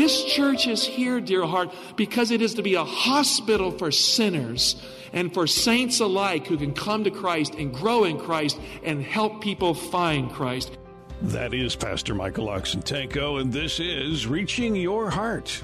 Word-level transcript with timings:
This 0.00 0.24
church 0.24 0.66
is 0.66 0.82
here, 0.82 1.20
dear 1.20 1.44
heart, 1.44 1.74
because 1.94 2.30
it 2.30 2.40
is 2.40 2.54
to 2.54 2.62
be 2.62 2.74
a 2.74 2.84
hospital 2.84 3.70
for 3.70 3.92
sinners 3.92 4.76
and 5.12 5.30
for 5.34 5.46
saints 5.46 6.00
alike 6.00 6.46
who 6.46 6.56
can 6.56 6.72
come 6.72 7.04
to 7.04 7.10
Christ 7.10 7.54
and 7.56 7.70
grow 7.70 8.04
in 8.04 8.18
Christ 8.18 8.58
and 8.82 9.02
help 9.02 9.42
people 9.42 9.74
find 9.74 10.30
Christ. 10.32 10.78
That 11.20 11.52
is 11.52 11.76
Pastor 11.76 12.14
Michael 12.14 12.46
Oxentenko, 12.46 13.42
and 13.42 13.52
this 13.52 13.78
is 13.78 14.26
Reaching 14.26 14.74
Your 14.74 15.10
Heart. 15.10 15.62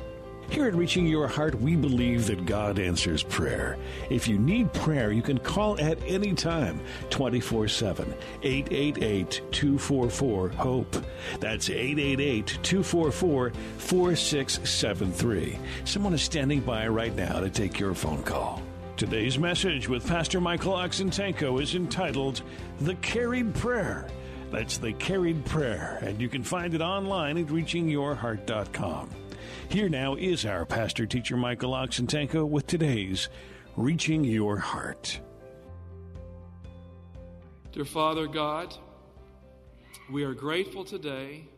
Here 0.51 0.67
at 0.67 0.75
Reaching 0.75 1.07
Your 1.07 1.27
Heart, 1.27 1.61
we 1.61 1.77
believe 1.77 2.27
that 2.27 2.47
God 2.47 2.79
answers 2.79 3.23
prayer. 3.23 3.77
If 4.11 4.29
you 4.29 4.39
need 4.39 4.73
prayer, 4.73 5.13
you 5.13 5.23
can 5.23 5.39
call 5.39 5.79
at 5.81 5.99
any 6.07 6.35
time, 6.35 6.81
24 7.11 7.69
7, 7.69 8.15
888 8.43 9.43
244 9.51 10.49
HOPE. 10.51 11.05
That's 11.41 11.69
888 11.69 12.59
244 12.63 13.53
4673. 13.79 15.59
Someone 15.85 16.15
is 16.15 16.23
standing 16.23 16.61
by 16.61 16.87
right 16.89 17.15
now 17.15 17.41
to 17.41 17.51
take 17.51 17.79
your 17.79 17.95
phone 17.95 18.23
call. 18.23 18.63
Today's 18.97 19.39
message 19.39 19.89
with 19.89 20.07
Pastor 20.07 20.41
Michael 20.41 20.73
Oxentenko 20.73 21.61
is 21.61 21.75
entitled 21.75 22.41
The 22.81 22.95
Carried 22.97 23.55
Prayer. 23.55 24.07
That's 24.51 24.79
The 24.79 24.93
Carried 24.95 25.45
Prayer, 25.45 25.99
and 26.03 26.19
you 26.21 26.31
can 26.31 26.43
find 26.43 26.73
it 26.73 26.81
online 26.81 27.37
at 27.37 27.47
reachingyourheart.com. 27.49 29.11
Here 29.69 29.89
now 29.89 30.15
is 30.15 30.47
our 30.47 30.65
pastor 30.65 31.07
teacher 31.07 31.37
Michael 31.37 31.73
Oxentenko 31.73 32.49
with 32.49 32.67
today's 32.69 33.29
Reaching 33.77 34.23
Your 34.23 34.57
Heart. 34.57 35.21
Dear 37.73 37.85
Father 37.85 38.29
God, 38.29 38.73
we 40.11 40.23
are 40.23 40.35
grateful 40.35 40.85
today 40.85 41.49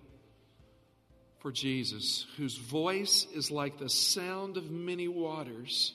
for 1.41 1.53
Jesus, 1.53 2.27
whose 2.39 2.56
voice 2.56 3.27
is 3.34 3.50
like 3.50 3.78
the 3.78 3.91
sound 3.91 4.56
of 4.56 4.70
many 4.70 5.06
waters, 5.06 5.95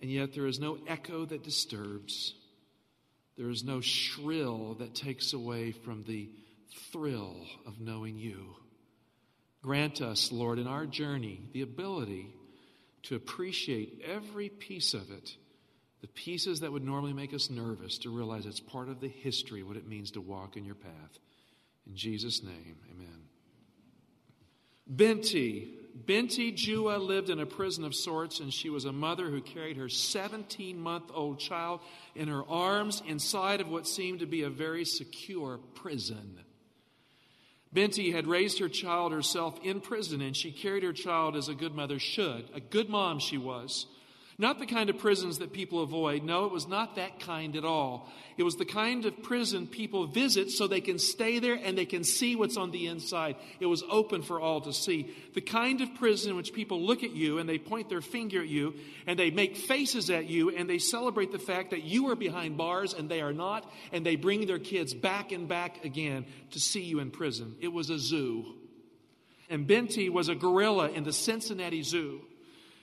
and 0.00 0.10
yet 0.10 0.32
there 0.34 0.46
is 0.46 0.60
no 0.60 0.78
echo 0.86 1.26
that 1.26 1.42
disturbs. 1.42 2.32
There 3.36 3.50
is 3.50 3.64
no 3.64 3.80
shrill 3.80 4.74
that 4.78 4.94
takes 4.94 5.32
away 5.32 5.72
from 5.72 6.04
the 6.04 6.30
thrill 6.92 7.44
of 7.66 7.80
knowing 7.80 8.18
you. 8.18 8.54
Grant 9.66 10.00
us, 10.00 10.30
Lord, 10.30 10.60
in 10.60 10.68
our 10.68 10.86
journey, 10.86 11.40
the 11.52 11.62
ability 11.62 12.28
to 13.02 13.16
appreciate 13.16 14.00
every 14.06 14.48
piece 14.48 14.94
of 14.94 15.10
it, 15.10 15.34
the 16.02 16.06
pieces 16.06 16.60
that 16.60 16.70
would 16.70 16.84
normally 16.84 17.12
make 17.12 17.34
us 17.34 17.50
nervous, 17.50 17.98
to 17.98 18.16
realize 18.16 18.46
it's 18.46 18.60
part 18.60 18.88
of 18.88 19.00
the 19.00 19.08
history, 19.08 19.64
what 19.64 19.76
it 19.76 19.88
means 19.88 20.12
to 20.12 20.20
walk 20.20 20.56
in 20.56 20.64
your 20.64 20.76
path. 20.76 21.18
In 21.84 21.96
Jesus' 21.96 22.44
name, 22.44 22.76
amen. 22.92 23.24
Binti. 24.94 25.66
Binti 26.06 26.52
Jua 26.52 27.04
lived 27.04 27.28
in 27.28 27.40
a 27.40 27.46
prison 27.46 27.82
of 27.82 27.92
sorts, 27.92 28.38
and 28.38 28.54
she 28.54 28.70
was 28.70 28.84
a 28.84 28.92
mother 28.92 29.30
who 29.30 29.40
carried 29.40 29.78
her 29.78 29.88
17 29.88 30.78
month 30.78 31.10
old 31.12 31.40
child 31.40 31.80
in 32.14 32.28
her 32.28 32.44
arms 32.48 33.02
inside 33.08 33.60
of 33.60 33.68
what 33.68 33.88
seemed 33.88 34.20
to 34.20 34.26
be 34.26 34.42
a 34.42 34.50
very 34.50 34.84
secure 34.84 35.58
prison. 35.74 36.38
Binti 37.72 38.12
had 38.12 38.26
raised 38.26 38.58
her 38.58 38.68
child 38.68 39.12
herself 39.12 39.58
in 39.62 39.80
prison, 39.80 40.20
and 40.20 40.36
she 40.36 40.52
carried 40.52 40.82
her 40.82 40.92
child 40.92 41.36
as 41.36 41.48
a 41.48 41.54
good 41.54 41.74
mother 41.74 41.98
should. 41.98 42.48
A 42.54 42.60
good 42.60 42.88
mom 42.88 43.18
she 43.18 43.38
was. 43.38 43.86
Not 44.38 44.58
the 44.58 44.66
kind 44.66 44.90
of 44.90 44.98
prisons 44.98 45.38
that 45.38 45.54
people 45.54 45.82
avoid. 45.82 46.22
No, 46.22 46.44
it 46.44 46.52
was 46.52 46.68
not 46.68 46.96
that 46.96 47.20
kind 47.20 47.56
at 47.56 47.64
all. 47.64 48.12
It 48.36 48.42
was 48.42 48.56
the 48.56 48.66
kind 48.66 49.06
of 49.06 49.22
prison 49.22 49.66
people 49.66 50.06
visit 50.06 50.50
so 50.50 50.66
they 50.66 50.82
can 50.82 50.98
stay 50.98 51.38
there 51.38 51.54
and 51.54 51.76
they 51.76 51.86
can 51.86 52.04
see 52.04 52.36
what's 52.36 52.58
on 52.58 52.70
the 52.70 52.86
inside. 52.86 53.36
It 53.60 53.66
was 53.66 53.82
open 53.88 54.20
for 54.20 54.38
all 54.38 54.60
to 54.60 54.74
see. 54.74 55.10
The 55.32 55.40
kind 55.40 55.80
of 55.80 55.94
prison 55.94 56.32
in 56.32 56.36
which 56.36 56.52
people 56.52 56.82
look 56.82 57.02
at 57.02 57.12
you 57.12 57.38
and 57.38 57.48
they 57.48 57.56
point 57.56 57.88
their 57.88 58.02
finger 58.02 58.42
at 58.42 58.48
you 58.48 58.74
and 59.06 59.18
they 59.18 59.30
make 59.30 59.56
faces 59.56 60.10
at 60.10 60.28
you 60.28 60.50
and 60.50 60.68
they 60.68 60.78
celebrate 60.78 61.32
the 61.32 61.38
fact 61.38 61.70
that 61.70 61.84
you 61.84 62.10
are 62.10 62.16
behind 62.16 62.58
bars 62.58 62.92
and 62.92 63.08
they 63.08 63.22
are 63.22 63.32
not, 63.32 63.70
and 63.90 64.04
they 64.04 64.16
bring 64.16 64.46
their 64.46 64.58
kids 64.58 64.92
back 64.92 65.32
and 65.32 65.48
back 65.48 65.82
again 65.82 66.26
to 66.50 66.60
see 66.60 66.82
you 66.82 66.98
in 66.98 67.10
prison. 67.10 67.56
It 67.62 67.72
was 67.72 67.88
a 67.88 67.98
zoo. 67.98 68.44
And 69.48 69.66
Binti 69.66 70.10
was 70.10 70.28
a 70.28 70.34
gorilla 70.34 70.90
in 70.90 71.04
the 71.04 71.12
Cincinnati 71.12 71.82
Zoo. 71.82 72.20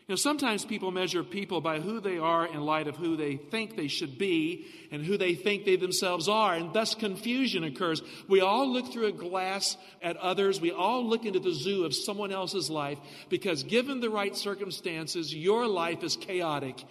You 0.05 0.11
know, 0.11 0.15
sometimes 0.17 0.65
people 0.65 0.91
measure 0.91 1.23
people 1.23 1.61
by 1.61 1.79
who 1.79 2.01
they 2.01 2.17
are 2.17 2.45
in 2.45 2.59
light 2.59 2.89
of 2.89 2.97
who 2.97 3.15
they 3.15 3.37
think 3.37 3.77
they 3.77 3.87
should 3.87 4.17
be 4.17 4.65
and 4.91 5.01
who 5.01 5.17
they 5.17 5.33
think 5.33 5.63
they 5.63 5.77
themselves 5.77 6.27
are, 6.27 6.53
and 6.53 6.73
thus 6.73 6.93
confusion 6.93 7.63
occurs. 7.63 8.01
We 8.27 8.41
all 8.41 8.69
look 8.69 8.91
through 8.91 9.05
a 9.05 9.13
glass 9.13 9.77
at 10.01 10.17
others. 10.17 10.59
We 10.59 10.71
all 10.71 11.07
look 11.07 11.23
into 11.23 11.39
the 11.39 11.53
zoo 11.53 11.85
of 11.85 11.95
someone 11.95 12.33
else's 12.33 12.69
life 12.69 12.99
because, 13.29 13.63
given 13.63 14.01
the 14.01 14.09
right 14.09 14.35
circumstances, 14.35 15.33
your 15.33 15.67
life 15.67 16.03
is 16.03 16.17
chaotic 16.17 16.83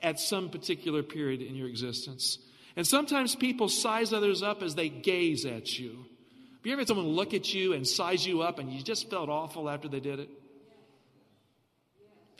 at 0.00 0.20
some 0.20 0.48
particular 0.48 1.02
period 1.02 1.42
in 1.42 1.56
your 1.56 1.68
existence. 1.68 2.38
And 2.76 2.86
sometimes 2.86 3.34
people 3.34 3.68
size 3.68 4.12
others 4.12 4.44
up 4.44 4.62
as 4.62 4.76
they 4.76 4.88
gaze 4.88 5.44
at 5.44 5.76
you. 5.76 5.90
Have 5.90 6.66
you 6.66 6.72
ever 6.72 6.82
had 6.82 6.88
someone 6.88 7.08
look 7.08 7.34
at 7.34 7.52
you 7.52 7.72
and 7.72 7.84
size 7.84 8.24
you 8.24 8.42
up 8.42 8.60
and 8.60 8.72
you 8.72 8.80
just 8.80 9.10
felt 9.10 9.28
awful 9.28 9.68
after 9.68 9.88
they 9.88 9.98
did 9.98 10.20
it? 10.20 10.30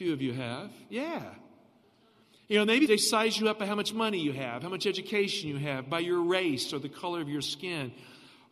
Few 0.00 0.14
of 0.14 0.22
you 0.22 0.32
have. 0.32 0.70
Yeah. 0.88 1.20
You 2.48 2.56
know, 2.56 2.64
maybe 2.64 2.86
they 2.86 2.96
size 2.96 3.38
you 3.38 3.50
up 3.50 3.58
by 3.58 3.66
how 3.66 3.74
much 3.74 3.92
money 3.92 4.18
you 4.18 4.32
have, 4.32 4.62
how 4.62 4.70
much 4.70 4.86
education 4.86 5.50
you 5.50 5.58
have, 5.58 5.90
by 5.90 5.98
your 5.98 6.22
race 6.22 6.72
or 6.72 6.78
the 6.78 6.88
color 6.88 7.20
of 7.20 7.28
your 7.28 7.42
skin, 7.42 7.92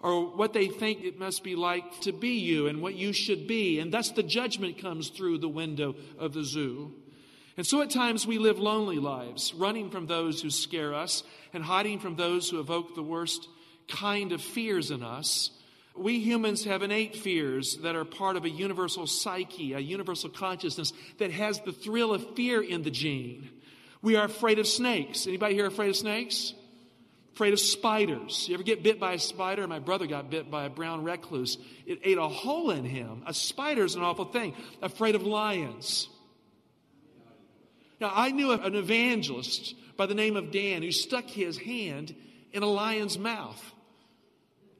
or 0.00 0.26
what 0.36 0.52
they 0.52 0.66
think 0.68 1.02
it 1.02 1.18
must 1.18 1.42
be 1.42 1.56
like 1.56 2.02
to 2.02 2.12
be 2.12 2.38
you 2.38 2.66
and 2.66 2.82
what 2.82 2.96
you 2.96 3.14
should 3.14 3.46
be. 3.46 3.80
And 3.80 3.90
thus 3.90 4.10
the 4.10 4.22
judgment 4.22 4.76
comes 4.76 5.08
through 5.08 5.38
the 5.38 5.48
window 5.48 5.94
of 6.18 6.34
the 6.34 6.44
zoo. 6.44 6.92
And 7.56 7.66
so 7.66 7.80
at 7.80 7.88
times 7.88 8.26
we 8.26 8.36
live 8.36 8.58
lonely 8.58 8.98
lives, 8.98 9.54
running 9.54 9.88
from 9.88 10.06
those 10.06 10.42
who 10.42 10.50
scare 10.50 10.92
us 10.92 11.22
and 11.54 11.64
hiding 11.64 11.98
from 11.98 12.16
those 12.16 12.50
who 12.50 12.60
evoke 12.60 12.94
the 12.94 13.02
worst 13.02 13.48
kind 13.88 14.32
of 14.32 14.42
fears 14.42 14.90
in 14.90 15.02
us 15.02 15.57
we 15.98 16.20
humans 16.20 16.64
have 16.64 16.82
innate 16.82 17.16
fears 17.16 17.78
that 17.78 17.96
are 17.96 18.04
part 18.04 18.36
of 18.36 18.44
a 18.44 18.50
universal 18.50 19.06
psyche, 19.06 19.72
a 19.72 19.78
universal 19.78 20.30
consciousness 20.30 20.92
that 21.18 21.30
has 21.30 21.60
the 21.60 21.72
thrill 21.72 22.12
of 22.12 22.34
fear 22.34 22.62
in 22.62 22.82
the 22.82 22.90
gene. 22.90 23.50
We 24.02 24.16
are 24.16 24.24
afraid 24.24 24.58
of 24.58 24.66
snakes. 24.66 25.26
Anybody 25.26 25.54
here 25.54 25.66
afraid 25.66 25.90
of 25.90 25.96
snakes? 25.96 26.54
Afraid 27.34 27.52
of 27.52 27.60
spiders. 27.60 28.46
You 28.48 28.54
ever 28.54 28.62
get 28.62 28.82
bit 28.82 28.98
by 28.98 29.12
a 29.12 29.18
spider? 29.18 29.66
My 29.66 29.78
brother 29.78 30.06
got 30.06 30.30
bit 30.30 30.50
by 30.50 30.64
a 30.64 30.70
brown 30.70 31.04
recluse. 31.04 31.58
It 31.86 32.00
ate 32.04 32.18
a 32.18 32.28
hole 32.28 32.70
in 32.70 32.84
him. 32.84 33.22
A 33.26 33.34
spider 33.34 33.84
is 33.84 33.94
an 33.94 34.02
awful 34.02 34.24
thing. 34.24 34.54
Afraid 34.82 35.14
of 35.14 35.22
lions. 35.22 36.08
Now, 38.00 38.12
I 38.14 38.30
knew 38.30 38.52
an 38.52 38.74
evangelist 38.76 39.74
by 39.96 40.06
the 40.06 40.14
name 40.14 40.36
of 40.36 40.52
Dan 40.52 40.82
who 40.82 40.92
stuck 40.92 41.26
his 41.28 41.58
hand 41.58 42.14
in 42.52 42.62
a 42.62 42.66
lion's 42.66 43.18
mouth 43.18 43.60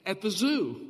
at 0.06 0.20
the 0.22 0.30
zoo 0.30 0.87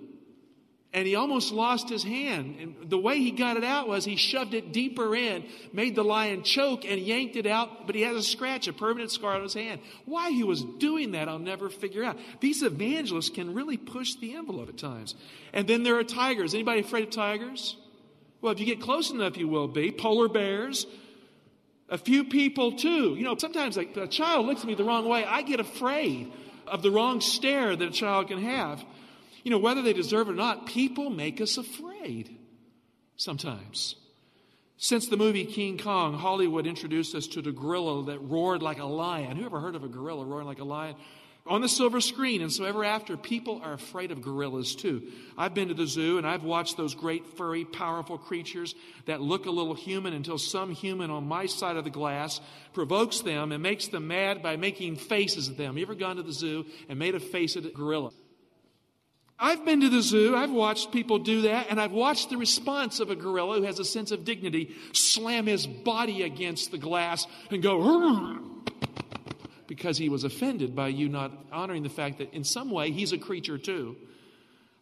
and 0.99 1.07
he 1.07 1.15
almost 1.15 1.53
lost 1.53 1.89
his 1.89 2.03
hand. 2.03 2.57
And 2.61 2.91
the 2.91 2.99
way 2.99 3.19
he 3.19 3.31
got 3.31 3.57
it 3.57 3.63
out 3.63 3.87
was 3.87 4.05
he 4.05 4.17
shoved 4.17 4.53
it 4.53 4.73
deeper 4.73 5.15
in, 5.15 5.45
made 5.73 5.95
the 5.95 6.03
lion 6.03 6.43
choke, 6.43 6.85
and 6.85 7.01
yanked 7.01 7.37
it 7.37 7.47
out, 7.47 7.87
but 7.87 7.95
he 7.95 8.03
has 8.03 8.17
a 8.17 8.23
scratch, 8.23 8.67
a 8.67 8.73
permanent 8.73 9.13
scar 9.13 9.37
on 9.37 9.45
his 9.45 9.55
hand. 9.55 9.81
Why 10.07 10.33
he 10.33 10.43
was 10.43 10.65
doing 10.65 11.13
that, 11.13 11.29
I'll 11.29 11.39
never 11.39 11.71
figure 11.71 12.03
out. 12.03 12.19
These 12.41 12.65
evangelists 12.65 13.29
can 13.29 13.55
really 13.55 13.77
push 13.77 14.17
the 14.17 14.35
envelope 14.35 14.71
at 14.71 14.77
times. 14.77 15.15
And 15.53 15.69
then 15.69 15.85
there 15.85 15.97
are 16.01 16.03
tigers. 16.03 16.53
Anybody 16.53 16.81
afraid 16.81 17.05
of 17.05 17.11
tigers? 17.11 17.77
Well, 18.41 18.53
if 18.53 18.59
you 18.59 18.67
get 18.67 18.81
close 18.81 19.13
enough, 19.13 19.37
you 19.37 19.47
will 19.47 19.69
be. 19.69 19.93
Polar 19.93 20.29
bears. 20.29 20.85
A 21.89 21.97
few 21.97 22.25
people, 22.25 22.73
too. 22.73 23.15
You 23.15 23.23
know, 23.23 23.37
sometimes 23.39 23.77
like, 23.77 23.97
a 23.97 24.09
child 24.09 24.47
looks 24.47 24.63
at 24.63 24.67
me 24.67 24.75
the 24.75 24.83
wrong 24.83 25.09
way. 25.09 25.25
I 25.25 25.43
get 25.43 25.61
afraid 25.61 26.33
of 26.67 26.83
the 26.83 26.91
wrong 26.91 27.21
stare 27.21 27.77
that 27.77 27.89
a 27.89 27.93
child 27.93 28.27
can 28.27 28.43
have. 28.43 28.85
You 29.49 29.53
know, 29.53 29.61
whether 29.61 29.81
they 29.81 29.95
deserve 29.95 30.29
it 30.29 30.33
or 30.33 30.35
not, 30.35 30.67
people 30.67 31.09
make 31.09 31.41
us 31.41 31.57
afraid 31.57 32.37
sometimes. 33.17 33.95
Since 34.77 35.09
the 35.09 35.17
movie 35.17 35.47
King 35.47 35.79
Kong, 35.79 36.13
Hollywood 36.13 36.67
introduced 36.67 37.15
us 37.15 37.27
to 37.29 37.41
the 37.41 37.51
gorilla 37.51 38.05
that 38.05 38.19
roared 38.19 38.61
like 38.61 38.79
a 38.79 38.85
lion. 38.85 39.39
Who 39.39 39.47
ever 39.47 39.59
heard 39.59 39.75
of 39.75 39.85
a 39.85 39.89
gorilla 39.89 40.27
roaring 40.27 40.47
like 40.47 40.59
a 40.59 40.65
lion? 40.65 40.97
on 41.47 41.63
the 41.63 41.69
silver 41.71 42.03
screen. 42.03 42.43
And 42.43 42.53
so 42.53 42.65
ever 42.65 42.85
after, 42.85 43.17
people 43.17 43.63
are 43.65 43.73
afraid 43.73 44.11
of 44.11 44.21
gorillas 44.21 44.75
too. 44.75 45.11
I've 45.39 45.55
been 45.55 45.69
to 45.69 45.75
the 45.75 45.87
zoo 45.87 46.19
and 46.19 46.27
I've 46.27 46.45
watched 46.45 46.77
those 46.77 46.95
great, 46.95 47.27
furry, 47.39 47.65
powerful 47.65 48.19
creatures 48.19 48.75
that 49.07 49.23
look 49.23 49.47
a 49.47 49.51
little 49.51 49.73
human 49.73 50.13
until 50.13 50.37
some 50.37 50.73
human 50.73 51.11
on 51.11 51.27
my 51.27 51.47
side 51.47 51.79
of 51.79 51.85
the 51.85 51.91
glass 51.91 52.39
provokes 52.75 53.21
them 53.21 53.53
and 53.53 53.63
makes 53.63 53.89
them 53.89 54.09
mad 54.09 54.43
by 54.43 54.57
making 54.57 54.97
faces 54.97 55.49
at 55.49 55.57
them. 55.57 55.79
You 55.79 55.87
ever 55.87 55.95
gone 55.95 56.17
to 56.17 56.23
the 56.23 56.35
zoo 56.35 56.67
and 56.87 56.99
made 56.99 57.15
a 57.15 57.21
face 57.21 57.57
at 57.57 57.65
a 57.65 57.71
gorilla? 57.71 58.11
I've 59.41 59.65
been 59.65 59.81
to 59.83 59.89
the 59.89 60.03
zoo, 60.03 60.35
I've 60.35 60.51
watched 60.51 60.91
people 60.91 61.21
do 61.21 61.43
that, 61.43 61.69
and 61.71 61.81
I've 61.81 61.93
watched 61.93 62.31
the 62.31 62.37
response 62.37 62.99
of 62.99 63.11
a 63.11 63.15
gorilla 63.15 63.59
who 63.59 63.63
has 63.63 63.79
a 63.79 63.85
sense 63.85 64.11
of 64.11 64.25
dignity 64.25 64.75
slam 64.93 65.47
his 65.47 65.67
body 65.67 66.23
against 66.23 66.73
the 66.73 66.79
glass 66.79 67.27
and 67.51 67.63
go, 67.63 68.41
because 69.69 69.97
he 69.97 70.09
was 70.09 70.25
offended 70.25 70.75
by 70.75 70.89
you 70.89 71.09
not 71.09 71.31
honoring 71.53 71.85
the 71.85 71.89
fact 71.89 72.19
that 72.19 72.35
in 72.35 72.43
some 72.43 72.71
way 72.71 72.91
he's 72.91 73.13
a 73.13 73.19
creature 73.19 73.59
too. 73.59 73.97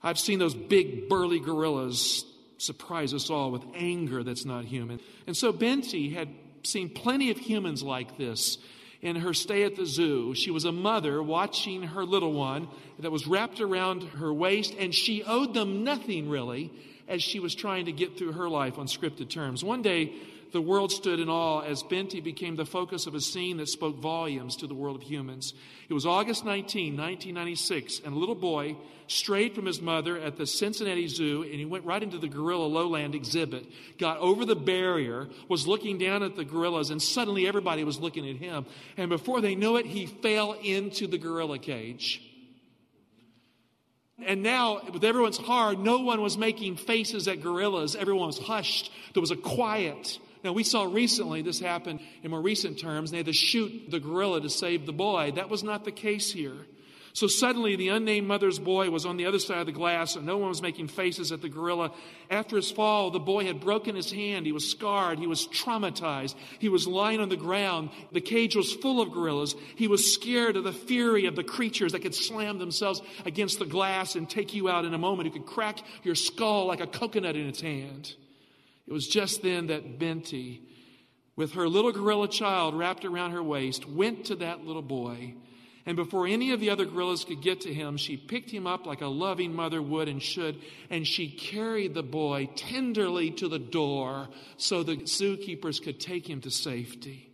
I've 0.02 0.18
seen 0.18 0.38
those 0.38 0.54
big, 0.54 1.08
burly 1.08 1.40
gorillas 1.40 2.24
surprise 2.58 3.12
us 3.12 3.28
all 3.28 3.50
with 3.50 3.62
anger 3.74 4.22
that's 4.22 4.46
not 4.46 4.64
human. 4.64 5.00
And 5.26 5.36
so 5.36 5.52
Binti 5.52 6.10
had 6.10 6.28
seen 6.62 6.88
plenty 6.88 7.30
of 7.30 7.36
humans 7.36 7.82
like 7.82 8.16
this 8.16 8.58
in 9.02 9.16
her 9.16 9.34
stay 9.34 9.64
at 9.64 9.76
the 9.76 9.86
zoo. 9.86 10.34
She 10.34 10.50
was 10.50 10.64
a 10.64 10.72
mother 10.72 11.22
watching 11.22 11.82
her 11.82 12.04
little 12.04 12.32
one 12.32 12.68
that 12.98 13.12
was 13.12 13.26
wrapped 13.26 13.60
around 13.60 14.02
her 14.02 14.32
waist, 14.32 14.74
and 14.78 14.94
she 14.94 15.22
owed 15.22 15.54
them 15.54 15.84
nothing 15.84 16.28
really 16.28 16.70
as 17.08 17.22
she 17.22 17.38
was 17.38 17.54
trying 17.54 17.86
to 17.86 17.92
get 17.92 18.18
through 18.18 18.32
her 18.32 18.48
life 18.48 18.78
on 18.78 18.86
scripted 18.86 19.30
terms. 19.30 19.62
One 19.62 19.82
day, 19.82 20.12
the 20.52 20.60
world 20.60 20.92
stood 20.92 21.20
in 21.20 21.28
awe 21.28 21.60
as 21.60 21.82
Binti 21.82 22.20
became 22.20 22.56
the 22.56 22.64
focus 22.64 23.06
of 23.06 23.14
a 23.14 23.20
scene 23.20 23.56
that 23.58 23.68
spoke 23.68 23.96
volumes 23.96 24.56
to 24.56 24.66
the 24.66 24.74
world 24.74 24.96
of 24.96 25.02
humans. 25.02 25.54
It 25.88 25.94
was 25.94 26.06
August 26.06 26.44
19, 26.44 26.96
1996, 26.96 28.00
and 28.04 28.14
a 28.14 28.18
little 28.18 28.34
boy 28.34 28.76
strayed 29.08 29.54
from 29.54 29.66
his 29.66 29.80
mother 29.80 30.18
at 30.18 30.36
the 30.36 30.46
Cincinnati 30.46 31.06
Zoo 31.08 31.42
and 31.42 31.54
he 31.54 31.64
went 31.64 31.84
right 31.84 32.02
into 32.02 32.18
the 32.18 32.28
gorilla 32.28 32.66
lowland 32.66 33.14
exhibit, 33.14 33.66
got 33.98 34.18
over 34.18 34.44
the 34.44 34.56
barrier, 34.56 35.28
was 35.48 35.66
looking 35.66 35.98
down 35.98 36.22
at 36.22 36.36
the 36.36 36.44
gorillas, 36.44 36.90
and 36.90 37.00
suddenly 37.00 37.46
everybody 37.46 37.84
was 37.84 38.00
looking 38.00 38.28
at 38.28 38.36
him. 38.36 38.66
And 38.96 39.08
before 39.08 39.40
they 39.40 39.54
knew 39.54 39.76
it, 39.76 39.86
he 39.86 40.06
fell 40.06 40.52
into 40.54 41.06
the 41.06 41.18
gorilla 41.18 41.58
cage. 41.58 42.22
And 44.24 44.42
now, 44.42 44.80
with 44.92 45.04
everyone's 45.04 45.36
hard, 45.36 45.78
no 45.78 45.98
one 45.98 46.22
was 46.22 46.38
making 46.38 46.76
faces 46.76 47.28
at 47.28 47.42
gorillas. 47.42 47.94
Everyone 47.94 48.28
was 48.28 48.38
hushed. 48.38 48.90
There 49.12 49.20
was 49.20 49.30
a 49.30 49.36
quiet. 49.36 50.18
Now, 50.46 50.52
we 50.52 50.62
saw 50.62 50.84
recently 50.84 51.42
this 51.42 51.58
happened 51.58 51.98
in 52.22 52.30
more 52.30 52.40
recent 52.40 52.78
terms. 52.78 53.10
They 53.10 53.16
had 53.16 53.26
to 53.26 53.32
shoot 53.32 53.90
the 53.90 53.98
gorilla 53.98 54.40
to 54.40 54.48
save 54.48 54.86
the 54.86 54.92
boy. 54.92 55.32
That 55.34 55.50
was 55.50 55.64
not 55.64 55.84
the 55.84 55.90
case 55.90 56.30
here. 56.30 56.66
So 57.14 57.26
suddenly, 57.26 57.74
the 57.74 57.88
unnamed 57.88 58.28
mother's 58.28 58.60
boy 58.60 58.90
was 58.90 59.04
on 59.06 59.16
the 59.16 59.26
other 59.26 59.40
side 59.40 59.58
of 59.58 59.66
the 59.66 59.72
glass, 59.72 60.14
and 60.14 60.24
no 60.24 60.36
one 60.36 60.50
was 60.50 60.62
making 60.62 60.86
faces 60.86 61.32
at 61.32 61.42
the 61.42 61.48
gorilla. 61.48 61.90
After 62.30 62.54
his 62.54 62.70
fall, 62.70 63.10
the 63.10 63.18
boy 63.18 63.44
had 63.44 63.58
broken 63.58 63.96
his 63.96 64.12
hand. 64.12 64.46
He 64.46 64.52
was 64.52 64.70
scarred. 64.70 65.18
He 65.18 65.26
was 65.26 65.48
traumatized. 65.48 66.36
He 66.60 66.68
was 66.68 66.86
lying 66.86 67.18
on 67.18 67.28
the 67.28 67.36
ground. 67.36 67.90
The 68.12 68.20
cage 68.20 68.54
was 68.54 68.72
full 68.72 69.00
of 69.00 69.10
gorillas. 69.10 69.56
He 69.74 69.88
was 69.88 70.14
scared 70.14 70.56
of 70.56 70.62
the 70.62 70.72
fury 70.72 71.26
of 71.26 71.34
the 71.34 71.42
creatures 71.42 71.90
that 71.90 72.02
could 72.02 72.14
slam 72.14 72.58
themselves 72.58 73.02
against 73.24 73.58
the 73.58 73.66
glass 73.66 74.14
and 74.14 74.30
take 74.30 74.54
you 74.54 74.68
out 74.68 74.84
in 74.84 74.94
a 74.94 74.98
moment, 74.98 75.26
who 75.26 75.40
could 75.40 75.48
crack 75.48 75.80
your 76.04 76.14
skull 76.14 76.66
like 76.66 76.80
a 76.80 76.86
coconut 76.86 77.34
in 77.34 77.48
its 77.48 77.60
hand. 77.60 78.14
It 78.86 78.92
was 78.92 79.08
just 79.08 79.42
then 79.42 79.66
that 79.66 79.98
Binti, 79.98 80.62
with 81.34 81.52
her 81.52 81.68
little 81.68 81.92
gorilla 81.92 82.28
child 82.28 82.74
wrapped 82.74 83.04
around 83.04 83.32
her 83.32 83.42
waist, 83.42 83.88
went 83.88 84.26
to 84.26 84.36
that 84.36 84.64
little 84.64 84.82
boy. 84.82 85.34
And 85.84 85.96
before 85.96 86.26
any 86.26 86.50
of 86.50 86.58
the 86.58 86.70
other 86.70 86.84
gorillas 86.84 87.24
could 87.24 87.42
get 87.42 87.60
to 87.62 87.72
him, 87.72 87.96
she 87.96 88.16
picked 88.16 88.50
him 88.50 88.66
up 88.66 88.86
like 88.86 89.02
a 89.02 89.06
loving 89.06 89.54
mother 89.54 89.80
would 89.80 90.08
and 90.08 90.20
should, 90.20 90.60
and 90.90 91.06
she 91.06 91.28
carried 91.28 91.94
the 91.94 92.02
boy 92.02 92.48
tenderly 92.56 93.30
to 93.32 93.48
the 93.48 93.60
door 93.60 94.28
so 94.56 94.82
the 94.82 94.96
zookeepers 94.96 95.82
could 95.82 96.00
take 96.00 96.28
him 96.28 96.40
to 96.40 96.50
safety. 96.50 97.30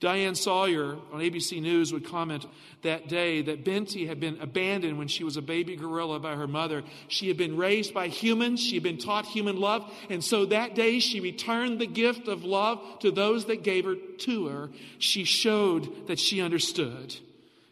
Diane 0.00 0.34
Sawyer 0.34 0.96
on 1.12 1.20
ABC 1.20 1.62
News 1.62 1.92
would 1.92 2.04
comment 2.04 2.46
that 2.82 3.08
day 3.08 3.42
that 3.42 3.64
Binti 3.64 4.06
had 4.06 4.20
been 4.20 4.40
abandoned 4.40 4.98
when 4.98 5.08
she 5.08 5.24
was 5.24 5.36
a 5.36 5.42
baby 5.42 5.76
gorilla 5.76 6.18
by 6.18 6.34
her 6.34 6.46
mother. 6.46 6.82
She 7.08 7.28
had 7.28 7.36
been 7.36 7.56
raised 7.56 7.94
by 7.94 8.08
humans, 8.08 8.60
she 8.60 8.74
had 8.74 8.82
been 8.82 8.98
taught 8.98 9.24
human 9.26 9.56
love, 9.56 9.90
and 10.10 10.22
so 10.22 10.46
that 10.46 10.74
day 10.74 10.98
she 10.98 11.20
returned 11.20 11.80
the 11.80 11.86
gift 11.86 12.28
of 12.28 12.44
love 12.44 12.80
to 13.00 13.10
those 13.10 13.46
that 13.46 13.62
gave 13.62 13.84
her 13.84 13.94
to 13.94 14.46
her. 14.48 14.70
She 14.98 15.24
showed 15.24 16.08
that 16.08 16.18
she 16.18 16.40
understood. 16.40 17.16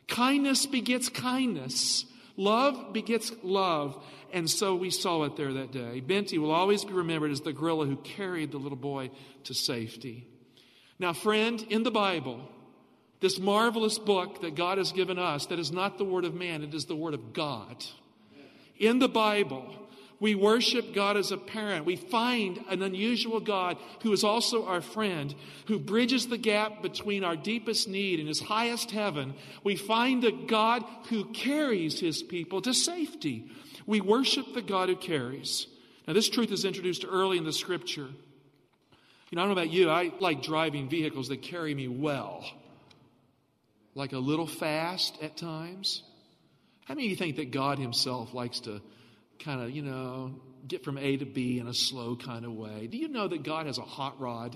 Kindness 0.08 0.66
begets 0.66 1.08
kindness. 1.08 2.06
Love 2.36 2.92
begets 2.92 3.32
love. 3.42 4.02
And 4.32 4.48
so 4.48 4.74
we 4.74 4.90
saw 4.90 5.24
it 5.24 5.36
there 5.36 5.52
that 5.52 5.72
day. 5.72 6.00
Binti 6.00 6.38
will 6.38 6.50
always 6.50 6.84
be 6.84 6.94
remembered 6.94 7.30
as 7.30 7.42
the 7.42 7.52
gorilla 7.52 7.86
who 7.86 7.96
carried 7.96 8.52
the 8.52 8.58
little 8.58 8.78
boy 8.78 9.10
to 9.44 9.54
safety. 9.54 10.26
Now, 10.98 11.12
friend, 11.12 11.64
in 11.68 11.82
the 11.82 11.90
Bible, 11.90 12.40
this 13.20 13.38
marvelous 13.38 13.98
book 13.98 14.42
that 14.42 14.54
God 14.54 14.78
has 14.78 14.92
given 14.92 15.18
us, 15.18 15.46
that 15.46 15.58
is 15.58 15.72
not 15.72 15.98
the 15.98 16.04
Word 16.04 16.24
of 16.24 16.34
man, 16.34 16.62
it 16.62 16.74
is 16.74 16.86
the 16.86 16.96
Word 16.96 17.14
of 17.14 17.32
God. 17.32 17.84
In 18.78 18.98
the 18.98 19.08
Bible, 19.08 19.76
we 20.22 20.36
worship 20.36 20.94
God 20.94 21.16
as 21.16 21.32
a 21.32 21.36
parent. 21.36 21.84
We 21.84 21.96
find 21.96 22.64
an 22.68 22.80
unusual 22.80 23.40
God 23.40 23.76
who 24.02 24.12
is 24.12 24.22
also 24.22 24.66
our 24.66 24.80
friend, 24.80 25.34
who 25.66 25.80
bridges 25.80 26.28
the 26.28 26.38
gap 26.38 26.80
between 26.80 27.24
our 27.24 27.34
deepest 27.34 27.88
need 27.88 28.20
and 28.20 28.28
his 28.28 28.40
highest 28.40 28.92
heaven. 28.92 29.34
We 29.64 29.74
find 29.74 30.24
a 30.24 30.30
God 30.30 30.84
who 31.08 31.24
carries 31.24 31.98
his 31.98 32.22
people 32.22 32.62
to 32.62 32.72
safety. 32.72 33.50
We 33.84 34.00
worship 34.00 34.54
the 34.54 34.62
God 34.62 34.88
who 34.88 34.94
carries. 34.96 35.66
Now, 36.06 36.12
this 36.12 36.28
truth 36.28 36.52
is 36.52 36.64
introduced 36.64 37.04
early 37.08 37.36
in 37.36 37.44
the 37.44 37.52
scripture. 37.52 38.08
You 39.32 39.36
know, 39.36 39.44
I 39.44 39.46
don't 39.46 39.56
know 39.56 39.62
about 39.62 39.72
you, 39.72 39.88
I 39.88 40.12
like 40.20 40.42
driving 40.42 40.90
vehicles 40.90 41.28
that 41.28 41.40
carry 41.40 41.74
me 41.74 41.88
well, 41.88 42.44
like 43.94 44.12
a 44.12 44.18
little 44.18 44.46
fast 44.46 45.16
at 45.22 45.38
times. 45.38 46.02
How 46.84 46.92
many 46.92 47.06
of 47.06 47.12
you 47.12 47.16
think 47.16 47.36
that 47.36 47.50
God 47.50 47.78
Himself 47.78 48.34
likes 48.34 48.60
to 48.60 48.82
kind 49.38 49.62
of, 49.62 49.70
you 49.70 49.80
know, 49.80 50.34
get 50.68 50.84
from 50.84 50.98
A 50.98 51.16
to 51.16 51.24
B 51.24 51.58
in 51.58 51.66
a 51.66 51.72
slow 51.72 52.14
kind 52.14 52.44
of 52.44 52.52
way? 52.52 52.88
Do 52.88 52.98
you 52.98 53.08
know 53.08 53.26
that 53.26 53.42
God 53.42 53.64
has 53.64 53.78
a 53.78 53.82
hot 53.82 54.20
rod? 54.20 54.54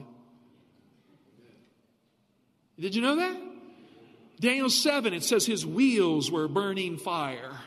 Did 2.78 2.94
you 2.94 3.00
know 3.00 3.16
that? 3.16 3.34
Daniel 4.40 4.68
7, 4.68 5.14
it 5.14 5.24
says 5.24 5.46
his 5.46 5.64
wheels 5.64 6.30
were 6.30 6.48
burning 6.48 6.98
fire. 6.98 7.58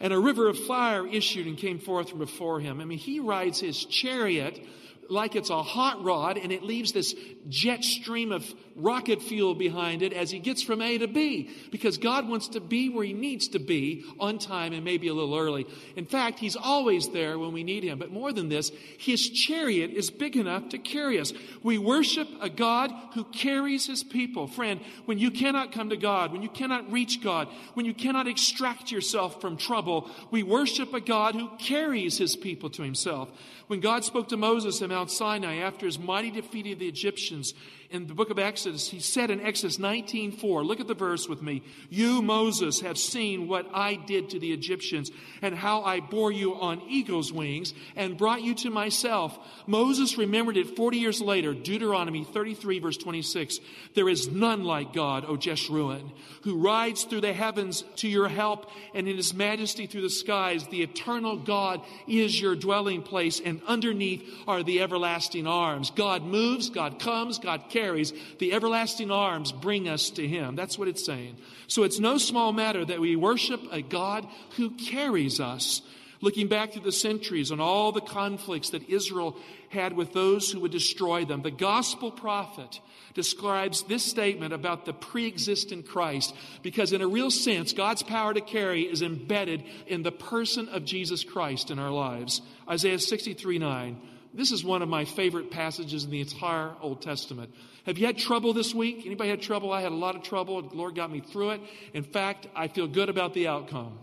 And 0.00 0.12
a 0.12 0.18
river 0.18 0.50
of 0.50 0.58
fire 0.58 1.06
issued 1.06 1.46
and 1.46 1.56
came 1.56 1.78
forth 1.78 2.10
from 2.10 2.18
before 2.18 2.60
him. 2.60 2.82
I 2.82 2.84
mean, 2.84 2.98
he 2.98 3.20
rides 3.20 3.58
his 3.58 3.82
chariot 3.86 4.60
like 5.08 5.36
it's 5.36 5.50
a 5.50 5.62
hot 5.62 6.02
rod 6.02 6.38
and 6.38 6.52
it 6.52 6.62
leaves 6.62 6.92
this 6.92 7.14
jet 7.48 7.84
stream 7.84 8.32
of 8.32 8.44
rocket 8.74 9.22
fuel 9.22 9.54
behind 9.54 10.02
it 10.02 10.12
as 10.12 10.30
he 10.30 10.38
gets 10.38 10.62
from 10.62 10.82
A 10.82 10.98
to 10.98 11.08
B 11.08 11.50
because 11.70 11.96
God 11.96 12.28
wants 12.28 12.48
to 12.48 12.60
be 12.60 12.90
where 12.90 13.04
he 13.04 13.14
needs 13.14 13.48
to 13.48 13.58
be 13.58 14.04
on 14.20 14.38
time 14.38 14.72
and 14.72 14.84
maybe 14.84 15.08
a 15.08 15.14
little 15.14 15.36
early. 15.36 15.66
In 15.96 16.04
fact, 16.04 16.38
he's 16.38 16.56
always 16.56 17.08
there 17.08 17.38
when 17.38 17.52
we 17.52 17.64
need 17.64 17.84
him. 17.84 17.98
But 17.98 18.10
more 18.10 18.32
than 18.32 18.48
this, 18.48 18.70
his 18.98 19.28
chariot 19.30 19.90
is 19.90 20.10
big 20.10 20.36
enough 20.36 20.68
to 20.70 20.78
carry 20.78 21.18
us. 21.18 21.32
We 21.62 21.78
worship 21.78 22.28
a 22.40 22.50
God 22.50 22.92
who 23.14 23.24
carries 23.24 23.86
his 23.86 24.04
people. 24.04 24.46
Friend, 24.46 24.80
when 25.06 25.18
you 25.18 25.30
cannot 25.30 25.72
come 25.72 25.88
to 25.88 25.96
God, 25.96 26.32
when 26.32 26.42
you 26.42 26.50
cannot 26.50 26.92
reach 26.92 27.22
God, 27.22 27.48
when 27.74 27.86
you 27.86 27.94
cannot 27.94 28.28
extract 28.28 28.90
yourself 28.90 29.40
from 29.40 29.56
trouble, 29.56 30.10
we 30.30 30.42
worship 30.42 30.92
a 30.92 31.00
God 31.00 31.34
who 31.34 31.50
carries 31.58 32.18
his 32.18 32.36
people 32.36 32.68
to 32.70 32.82
himself. 32.82 33.30
When 33.68 33.80
God 33.80 34.04
spoke 34.04 34.28
to 34.28 34.36
Moses 34.36 34.80
at 34.82 34.90
Mount 34.96 35.10
Sinai 35.10 35.56
after 35.56 35.84
his 35.84 35.98
mighty 35.98 36.30
defeat 36.30 36.72
of 36.72 36.78
the 36.78 36.88
Egyptians, 36.88 37.52
in 37.90 38.06
the 38.06 38.14
book 38.14 38.30
of 38.30 38.38
Exodus, 38.38 38.88
he 38.88 39.00
said 39.00 39.30
in 39.30 39.40
Exodus 39.40 39.78
19:4, 39.78 40.64
look 40.64 40.80
at 40.80 40.88
the 40.88 40.94
verse 40.94 41.28
with 41.28 41.42
me. 41.42 41.62
You, 41.88 42.22
Moses, 42.22 42.80
have 42.80 42.98
seen 42.98 43.48
what 43.48 43.68
I 43.72 43.94
did 43.94 44.30
to 44.30 44.38
the 44.38 44.52
Egyptians 44.52 45.10
and 45.42 45.54
how 45.54 45.82
I 45.82 46.00
bore 46.00 46.32
you 46.32 46.54
on 46.54 46.82
eagle's 46.88 47.32
wings 47.32 47.74
and 47.94 48.16
brought 48.16 48.42
you 48.42 48.54
to 48.56 48.70
myself. 48.70 49.38
Moses 49.66 50.18
remembered 50.18 50.56
it 50.56 50.76
40 50.76 50.98
years 50.98 51.20
later, 51.20 51.54
Deuteronomy 51.54 52.24
33 52.24 52.78
verse 52.78 52.96
26. 52.96 53.58
There 53.94 54.08
is 54.08 54.28
none 54.28 54.64
like 54.64 54.92
God, 54.92 55.24
O 55.26 55.36
Jeshurun, 55.36 56.10
who 56.42 56.58
rides 56.58 57.04
through 57.04 57.20
the 57.20 57.32
heavens 57.32 57.84
to 57.96 58.08
your 58.08 58.28
help 58.28 58.70
and 58.94 59.06
in 59.06 59.16
his 59.16 59.34
majesty 59.34 59.86
through 59.86 60.02
the 60.02 60.10
skies. 60.10 60.66
The 60.66 60.82
eternal 60.82 61.36
God 61.36 61.82
is 62.06 62.40
your 62.40 62.56
dwelling 62.56 63.02
place 63.02 63.40
and 63.40 63.60
underneath 63.66 64.28
are 64.46 64.62
the 64.62 64.80
everlasting 64.80 65.46
arms. 65.46 65.90
God 65.90 66.22
moves, 66.22 66.70
God 66.70 66.98
comes, 66.98 67.38
God 67.38 67.68
carries, 67.76 68.12
the 68.38 68.52
everlasting 68.54 69.10
arms 69.10 69.52
bring 69.52 69.88
us 69.88 70.08
to 70.10 70.26
him. 70.26 70.56
That's 70.56 70.78
what 70.78 70.88
it's 70.88 71.04
saying. 71.04 71.36
So 71.66 71.82
it's 71.82 72.00
no 72.00 72.16
small 72.16 72.52
matter 72.52 72.84
that 72.84 73.00
we 73.00 73.16
worship 73.16 73.60
a 73.70 73.82
God 73.82 74.26
who 74.56 74.70
carries 74.70 75.40
us. 75.40 75.82
Looking 76.22 76.48
back 76.48 76.72
through 76.72 76.84
the 76.84 76.92
centuries 76.92 77.52
on 77.52 77.60
all 77.60 77.92
the 77.92 78.00
conflicts 78.00 78.70
that 78.70 78.88
Israel 78.88 79.36
had 79.68 79.92
with 79.92 80.14
those 80.14 80.50
who 80.50 80.60
would 80.60 80.72
destroy 80.72 81.26
them, 81.26 81.42
the 81.42 81.50
gospel 81.50 82.10
prophet 82.10 82.80
describes 83.12 83.82
this 83.82 84.02
statement 84.02 84.54
about 84.54 84.86
the 84.86 84.94
pre 84.94 85.26
existent 85.26 85.86
Christ 85.86 86.34
because, 86.62 86.94
in 86.94 87.02
a 87.02 87.06
real 87.06 87.30
sense, 87.30 87.74
God's 87.74 88.02
power 88.02 88.32
to 88.32 88.40
carry 88.40 88.82
is 88.82 89.02
embedded 89.02 89.64
in 89.86 90.02
the 90.02 90.12
person 90.12 90.70
of 90.70 90.86
Jesus 90.86 91.22
Christ 91.22 91.70
in 91.70 91.78
our 91.78 91.90
lives. 91.90 92.40
Isaiah 92.66 92.98
63 92.98 93.58
9. 93.58 94.00
This 94.36 94.52
is 94.52 94.62
one 94.62 94.82
of 94.82 94.88
my 94.88 95.06
favorite 95.06 95.50
passages 95.50 96.04
in 96.04 96.10
the 96.10 96.20
entire 96.20 96.72
Old 96.82 97.00
Testament. 97.00 97.54
Have 97.86 97.96
you 97.96 98.04
had 98.04 98.18
trouble 98.18 98.52
this 98.52 98.74
week? 98.74 99.06
Anybody 99.06 99.30
had 99.30 99.40
trouble? 99.40 99.72
I 99.72 99.80
had 99.80 99.92
a 99.92 99.96
lot 99.96 100.14
of 100.14 100.22
trouble. 100.22 100.60
The 100.60 100.76
Lord 100.76 100.94
got 100.94 101.10
me 101.10 101.20
through 101.20 101.52
it. 101.52 101.62
In 101.94 102.02
fact, 102.02 102.46
I 102.54 102.68
feel 102.68 102.86
good 102.86 103.08
about 103.08 103.32
the 103.32 103.48
outcome. 103.48 103.98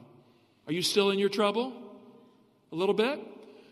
Are 0.66 0.74
you 0.74 0.82
still 0.82 1.12
in 1.12 1.20
your 1.20 1.30
trouble? 1.30 1.72
A 2.72 2.75
little 2.75 2.96
bit? 2.96 3.20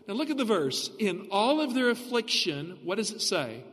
Now 0.06 0.14
look 0.14 0.30
at 0.30 0.36
the 0.36 0.44
verse. 0.44 0.88
In 1.00 1.26
all 1.32 1.60
of 1.60 1.74
their 1.74 1.90
affliction, 1.90 2.78
what 2.84 2.96
does 2.96 3.10
it 3.10 3.22
say? 3.22 3.64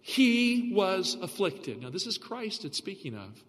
He 0.00 0.70
was 0.72 1.16
afflicted. 1.20 1.82
Now, 1.82 1.90
this 1.90 2.06
is 2.06 2.18
Christ 2.18 2.64
it's 2.64 2.78
speaking 2.78 3.16
of. 3.16 3.42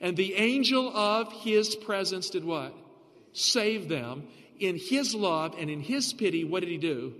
And 0.00 0.16
the 0.16 0.34
angel 0.34 0.88
of 0.94 1.32
his 1.32 1.76
presence 1.76 2.30
did 2.30 2.44
what? 2.44 2.74
Save 3.32 3.88
them. 3.88 4.26
In 4.58 4.76
his 4.76 5.14
love 5.14 5.54
and 5.56 5.70
in 5.70 5.80
his 5.80 6.12
pity, 6.12 6.42
what 6.42 6.60
did 6.60 6.68
he 6.68 6.78
do? 6.78 7.14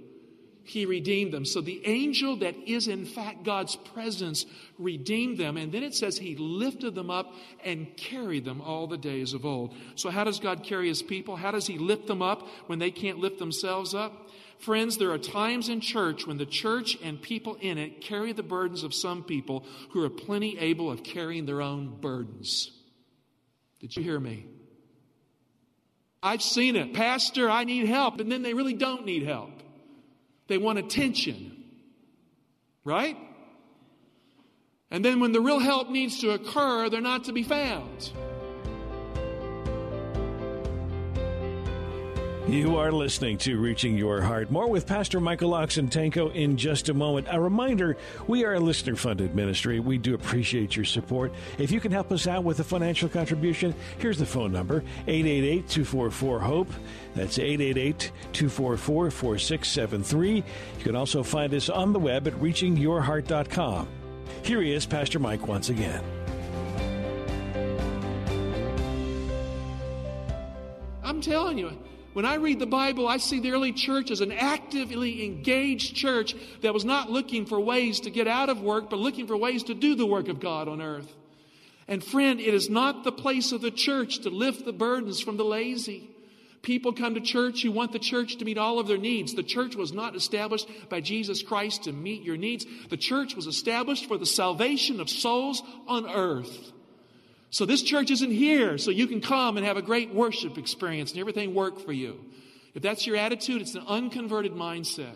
He 0.66 0.86
redeemed 0.86 1.32
them. 1.32 1.44
So 1.44 1.60
the 1.60 1.82
angel 1.86 2.36
that 2.36 2.56
is 2.66 2.88
in 2.88 3.04
fact 3.04 3.44
God's 3.44 3.76
presence 3.76 4.46
redeemed 4.78 5.36
them. 5.36 5.58
And 5.58 5.70
then 5.70 5.82
it 5.82 5.94
says 5.94 6.16
he 6.16 6.36
lifted 6.36 6.94
them 6.94 7.10
up 7.10 7.34
and 7.62 7.94
carried 7.96 8.46
them 8.46 8.62
all 8.62 8.86
the 8.86 8.96
days 8.96 9.34
of 9.34 9.44
old. 9.44 9.74
So 9.94 10.08
how 10.08 10.24
does 10.24 10.40
God 10.40 10.64
carry 10.64 10.88
his 10.88 11.02
people? 11.02 11.36
How 11.36 11.50
does 11.50 11.66
he 11.66 11.76
lift 11.76 12.06
them 12.06 12.22
up 12.22 12.48
when 12.66 12.78
they 12.78 12.90
can't 12.90 13.18
lift 13.18 13.38
themselves 13.38 13.94
up? 13.94 14.30
Friends, 14.58 14.96
there 14.96 15.10
are 15.10 15.18
times 15.18 15.68
in 15.68 15.80
church 15.80 16.26
when 16.26 16.38
the 16.38 16.46
church 16.46 16.96
and 17.02 17.20
people 17.20 17.56
in 17.60 17.76
it 17.76 18.00
carry 18.00 18.32
the 18.32 18.42
burdens 18.42 18.84
of 18.84 18.94
some 18.94 19.22
people 19.22 19.66
who 19.90 20.02
are 20.02 20.10
plenty 20.10 20.58
able 20.58 20.90
of 20.90 21.04
carrying 21.04 21.44
their 21.44 21.60
own 21.60 21.98
burdens. 22.00 22.70
Did 23.80 23.96
you 23.96 24.02
hear 24.02 24.18
me? 24.18 24.46
I've 26.22 26.40
seen 26.40 26.74
it. 26.76 26.94
Pastor, 26.94 27.50
I 27.50 27.64
need 27.64 27.86
help. 27.86 28.18
And 28.18 28.32
then 28.32 28.40
they 28.40 28.54
really 28.54 28.72
don't 28.72 29.04
need 29.04 29.24
help. 29.24 29.50
They 30.46 30.58
want 30.58 30.78
attention. 30.78 31.64
Right? 32.84 33.16
And 34.90 35.04
then 35.04 35.20
when 35.20 35.32
the 35.32 35.40
real 35.40 35.58
help 35.58 35.90
needs 35.90 36.20
to 36.20 36.30
occur, 36.30 36.88
they're 36.88 37.00
not 37.00 37.24
to 37.24 37.32
be 37.32 37.42
found. 37.42 38.12
You 42.46 42.76
are 42.76 42.92
listening 42.92 43.38
to 43.38 43.58
Reaching 43.58 43.96
Your 43.96 44.20
Heart. 44.20 44.50
More 44.50 44.68
with 44.68 44.86
Pastor 44.86 45.18
Michael 45.18 45.52
Oxentenko 45.52 46.34
in 46.34 46.58
just 46.58 46.90
a 46.90 46.94
moment. 46.94 47.26
A 47.30 47.40
reminder 47.40 47.96
we 48.26 48.44
are 48.44 48.52
a 48.52 48.60
listener 48.60 48.96
funded 48.96 49.34
ministry. 49.34 49.80
We 49.80 49.96
do 49.96 50.14
appreciate 50.14 50.76
your 50.76 50.84
support. 50.84 51.32
If 51.56 51.70
you 51.72 51.80
can 51.80 51.90
help 51.90 52.12
us 52.12 52.26
out 52.26 52.44
with 52.44 52.60
a 52.60 52.64
financial 52.64 53.08
contribution, 53.08 53.74
here's 53.96 54.18
the 54.18 54.26
phone 54.26 54.52
number 54.52 54.84
888 55.06 55.68
244 55.68 56.40
HOPE. 56.40 56.68
That's 57.14 57.38
888 57.38 58.12
244 58.34 59.10
4673. 59.10 60.36
You 60.36 60.44
can 60.84 60.96
also 60.96 61.22
find 61.22 61.54
us 61.54 61.70
on 61.70 61.94
the 61.94 61.98
web 61.98 62.28
at 62.28 62.34
reachingyourheart.com. 62.34 63.88
Here 64.42 64.60
he 64.60 64.74
is, 64.74 64.84
Pastor 64.84 65.18
Mike, 65.18 65.48
once 65.48 65.70
again. 65.70 66.04
I'm 71.02 71.22
telling 71.22 71.56
you, 71.56 71.72
when 72.14 72.24
I 72.24 72.36
read 72.36 72.60
the 72.60 72.66
Bible, 72.66 73.06
I 73.06 73.18
see 73.18 73.40
the 73.40 73.50
early 73.50 73.72
church 73.72 74.10
as 74.10 74.20
an 74.20 74.32
actively 74.32 75.24
engaged 75.24 75.96
church 75.96 76.34
that 76.62 76.72
was 76.72 76.84
not 76.84 77.10
looking 77.10 77.44
for 77.44 77.60
ways 77.60 78.00
to 78.00 78.10
get 78.10 78.26
out 78.26 78.48
of 78.48 78.62
work, 78.62 78.88
but 78.88 79.00
looking 79.00 79.26
for 79.26 79.36
ways 79.36 79.64
to 79.64 79.74
do 79.74 79.94
the 79.94 80.06
work 80.06 80.28
of 80.28 80.40
God 80.40 80.68
on 80.68 80.80
earth. 80.80 81.12
And 81.86 82.02
friend, 82.02 82.40
it 82.40 82.54
is 82.54 82.70
not 82.70 83.04
the 83.04 83.12
place 83.12 83.52
of 83.52 83.60
the 83.60 83.70
church 83.70 84.20
to 84.20 84.30
lift 84.30 84.64
the 84.64 84.72
burdens 84.72 85.20
from 85.20 85.36
the 85.36 85.44
lazy. 85.44 86.08
People 86.62 86.94
come 86.94 87.14
to 87.14 87.20
church 87.20 87.62
who 87.62 87.72
want 87.72 87.92
the 87.92 87.98
church 87.98 88.36
to 88.36 88.44
meet 88.44 88.56
all 88.56 88.78
of 88.78 88.86
their 88.86 88.96
needs. 88.96 89.34
The 89.34 89.42
church 89.42 89.76
was 89.76 89.92
not 89.92 90.16
established 90.16 90.66
by 90.88 91.00
Jesus 91.00 91.42
Christ 91.42 91.84
to 91.84 91.92
meet 91.92 92.22
your 92.22 92.38
needs. 92.38 92.64
The 92.88 92.96
church 92.96 93.34
was 93.34 93.46
established 93.46 94.06
for 94.06 94.16
the 94.16 94.24
salvation 94.24 94.98
of 94.98 95.10
souls 95.10 95.62
on 95.86 96.08
earth. 96.08 96.72
So 97.54 97.64
this 97.64 97.82
church 97.82 98.10
isn't 98.10 98.32
here 98.32 98.78
so 98.78 98.90
you 98.90 99.06
can 99.06 99.20
come 99.20 99.56
and 99.56 99.64
have 99.64 99.76
a 99.76 99.82
great 99.82 100.12
worship 100.12 100.58
experience 100.58 101.12
and 101.12 101.20
everything 101.20 101.54
work 101.54 101.78
for 101.78 101.92
you. 101.92 102.18
If 102.74 102.82
that's 102.82 103.06
your 103.06 103.14
attitude, 103.14 103.62
it's 103.62 103.76
an 103.76 103.84
unconverted 103.86 104.54
mindset. 104.54 105.14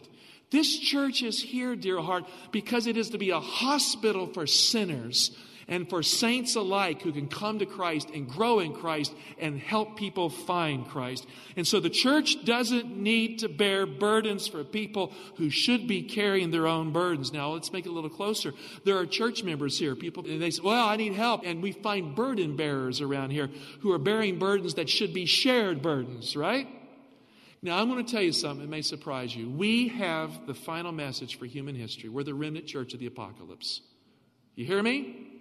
This 0.53 0.79
church 0.79 1.21
is 1.25 1.43
here, 1.43 1.75
dear 1.75 1.99
heart, 2.01 2.27
because 2.53 2.87
it 2.87 2.97
is 2.97 3.11
to 3.11 3.19
be 3.19 3.31
a 3.31 3.41
hospital 3.41 4.29
for 4.29 4.47
sinners 4.47 5.37
and 5.69 5.89
for 5.89 6.03
saints 6.03 6.57
alike 6.57 7.03
who 7.03 7.13
can 7.13 7.29
come 7.29 7.59
to 7.59 7.67
Christ 7.67 8.09
and 8.11 8.29
grow 8.29 8.59
in 8.61 8.73
Christ 8.73 9.15
and 9.39 9.61
help 9.61 9.97
people 9.97 10.31
find 10.31 10.89
Christ. 10.89 11.27
And 11.57 11.67
so 11.67 11.79
the 11.79 11.91
church 11.91 12.45
doesn't 12.45 12.97
need 12.97 13.41
to 13.41 13.49
bear 13.49 13.85
burdens 13.85 14.49
for 14.49 14.65
people 14.65 15.13
who 15.37 15.51
should 15.51 15.87
be 15.87 16.03
carrying 16.03 16.51
their 16.51 16.67
own 16.67 16.93
burdens. 16.93 17.33
Now 17.33 17.51
let's 17.51 17.73
make 17.73 17.85
it 17.85 17.91
a 17.91 17.93
little 17.93 18.11
closer. 18.11 18.55
There 18.85 18.97
are 18.97 19.07
church 19.07 19.45
members 19.45 19.79
here, 19.79 19.95
people, 19.95 20.25
and 20.27 20.41
they 20.41 20.51
say, 20.51 20.63
well, 20.65 20.89
I 20.89 20.97
need 20.97 21.15
help. 21.15 21.43
And 21.45 21.63
we 21.63 21.73
find 21.73 22.17
burden 22.17 22.57
bearers 22.57 23.01
around 23.01 23.31
here 23.31 23.51
who 23.81 23.93
are 23.93 23.99
bearing 23.99 24.39
burdens 24.39 24.75
that 24.75 24.89
should 24.89 25.13
be 25.13 25.27
shared 25.27 25.83
burdens, 25.83 26.35
right? 26.35 26.67
Now, 27.61 27.79
I'm 27.79 27.89
going 27.89 28.05
to 28.05 28.11
tell 28.11 28.23
you 28.23 28.33
something 28.33 28.61
that 28.61 28.71
may 28.71 28.83
surprise 28.83 29.35
you. 29.35 29.51
We 29.51 29.89
have 29.89 30.47
the 30.47 30.55
final 30.55 30.93
message 30.93 31.39
for 31.39 31.45
human 31.45 31.75
history. 31.75 32.09
We're 32.09 32.23
the 32.23 32.35
remnant 32.35 32.67
church 32.67 32.95
of 32.95 33.01
the 33.01 33.07
apocalypse. 33.07 33.81
You 34.55 34.65
hear 34.65 34.83
me? 34.83 35.38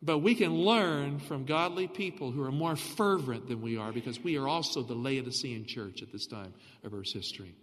But 0.00 0.18
we 0.18 0.34
can 0.34 0.54
learn 0.54 1.18
from 1.18 1.44
godly 1.44 1.88
people 1.88 2.30
who 2.30 2.42
are 2.44 2.52
more 2.52 2.76
fervent 2.76 3.48
than 3.48 3.60
we 3.60 3.76
are 3.76 3.92
because 3.92 4.22
we 4.22 4.36
are 4.38 4.46
also 4.46 4.82
the 4.82 4.94
Laodicean 4.94 5.66
church 5.66 6.02
at 6.02 6.12
this 6.12 6.26
time 6.26 6.54
of 6.84 6.94
Earth's 6.94 7.12
history. 7.12 7.54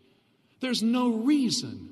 There's 0.59 0.83
no 0.83 1.09
reason 1.09 1.89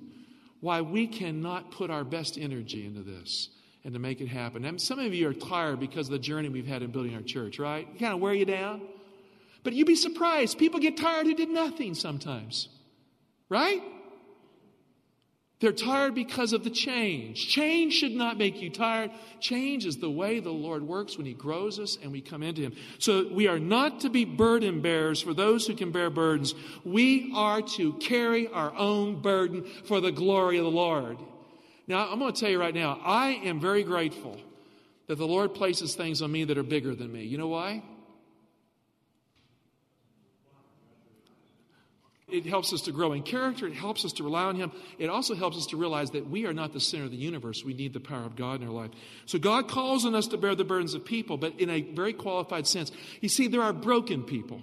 why 0.59 0.81
we 0.81 1.07
cannot 1.07 1.71
put 1.71 1.89
our 1.89 2.03
best 2.03 2.37
energy 2.37 2.85
into 2.85 3.01
this 3.01 3.49
and 3.85 3.93
to 3.93 3.99
make 3.99 4.21
it 4.21 4.27
happen. 4.27 4.65
And 4.65 4.81
some 4.81 4.99
of 4.99 5.13
you 5.13 5.29
are 5.29 5.33
tired 5.33 5.79
because 5.79 6.07
of 6.07 6.13
the 6.13 6.19
journey 6.19 6.49
we've 6.49 6.67
had 6.67 6.81
in 6.81 6.91
building 6.91 7.15
our 7.15 7.21
church, 7.21 7.59
right? 7.59 7.87
Kind 7.99 8.13
of 8.13 8.19
wear 8.19 8.33
you 8.33 8.45
down. 8.45 8.81
But 9.63 9.73
you'd 9.73 9.87
be 9.87 9.95
surprised. 9.95 10.57
People 10.57 10.79
get 10.79 10.97
tired 10.97 11.25
who 11.25 11.35
did 11.35 11.49
nothing 11.49 11.93
sometimes, 11.95 12.67
right? 13.49 13.81
They're 15.59 15.71
tired 15.71 16.13
because 16.13 16.51
of 16.51 16.65
the 16.65 16.69
change. 16.69 17.47
Change 17.47 17.93
should 17.93 18.11
not 18.11 18.37
make 18.37 18.61
you 18.61 18.69
tired. 18.69 19.11
Change 19.39 19.85
is 19.85 19.97
the 19.97 20.09
way 20.09 20.41
the 20.41 20.51
Lord 20.51 20.83
works 20.83 21.17
when 21.17 21.25
He 21.25 21.33
grows 21.33 21.79
us 21.79 21.97
and 22.01 22.11
we 22.11 22.19
come 22.19 22.43
into 22.43 22.61
Him. 22.61 22.73
So 22.99 23.29
we 23.31 23.47
are 23.47 23.59
not 23.59 24.01
to 24.01 24.09
be 24.09 24.25
burden 24.25 24.81
bearers 24.81 25.21
for 25.21 25.33
those 25.33 25.65
who 25.65 25.73
can 25.73 25.91
bear 25.91 26.09
burdens. 26.09 26.53
We 26.83 27.31
are 27.33 27.61
to 27.61 27.93
carry 27.93 28.47
our 28.49 28.75
own 28.75 29.21
burden 29.21 29.63
for 29.85 30.01
the 30.01 30.11
glory 30.11 30.57
of 30.57 30.65
the 30.65 30.71
Lord. 30.71 31.17
Now, 31.87 32.11
I'm 32.11 32.19
going 32.19 32.33
to 32.33 32.39
tell 32.39 32.49
you 32.49 32.59
right 32.59 32.75
now, 32.75 32.99
I 33.03 33.39
am 33.43 33.59
very 33.59 33.83
grateful 33.83 34.39
that 35.07 35.17
the 35.17 35.27
Lord 35.27 35.53
places 35.53 35.95
things 35.95 36.21
on 36.21 36.31
me 36.31 36.43
that 36.45 36.57
are 36.57 36.63
bigger 36.63 36.95
than 36.95 37.11
me. 37.11 37.23
You 37.23 37.37
know 37.37 37.49
why? 37.49 37.83
It 42.33 42.47
helps 42.47 42.73
us 42.73 42.81
to 42.81 42.91
grow 42.91 43.13
in 43.13 43.21
character. 43.21 43.67
It 43.67 43.75
helps 43.75 44.03
us 44.05 44.13
to 44.13 44.23
rely 44.23 44.45
on 44.45 44.55
Him. 44.55 44.71
It 44.97 45.07
also 45.07 45.35
helps 45.35 45.55
us 45.55 45.67
to 45.67 45.77
realize 45.77 46.09
that 46.11 46.27
we 46.27 46.47
are 46.47 46.53
not 46.53 46.73
the 46.73 46.79
center 46.79 47.03
of 47.03 47.11
the 47.11 47.17
universe. 47.17 47.63
We 47.63 47.75
need 47.75 47.93
the 47.93 47.99
power 47.99 48.25
of 48.25 48.35
God 48.35 48.61
in 48.61 48.67
our 48.67 48.73
life. 48.73 48.89
So 49.27 49.37
God 49.37 49.67
calls 49.69 50.03
on 50.03 50.15
us 50.15 50.27
to 50.27 50.37
bear 50.37 50.55
the 50.55 50.63
burdens 50.63 50.95
of 50.95 51.05
people, 51.05 51.37
but 51.37 51.59
in 51.59 51.69
a 51.69 51.81
very 51.81 52.11
qualified 52.11 52.65
sense. 52.65 52.91
You 53.21 53.29
see, 53.29 53.47
there 53.47 53.61
are 53.61 53.71
broken 53.71 54.23
people. 54.23 54.61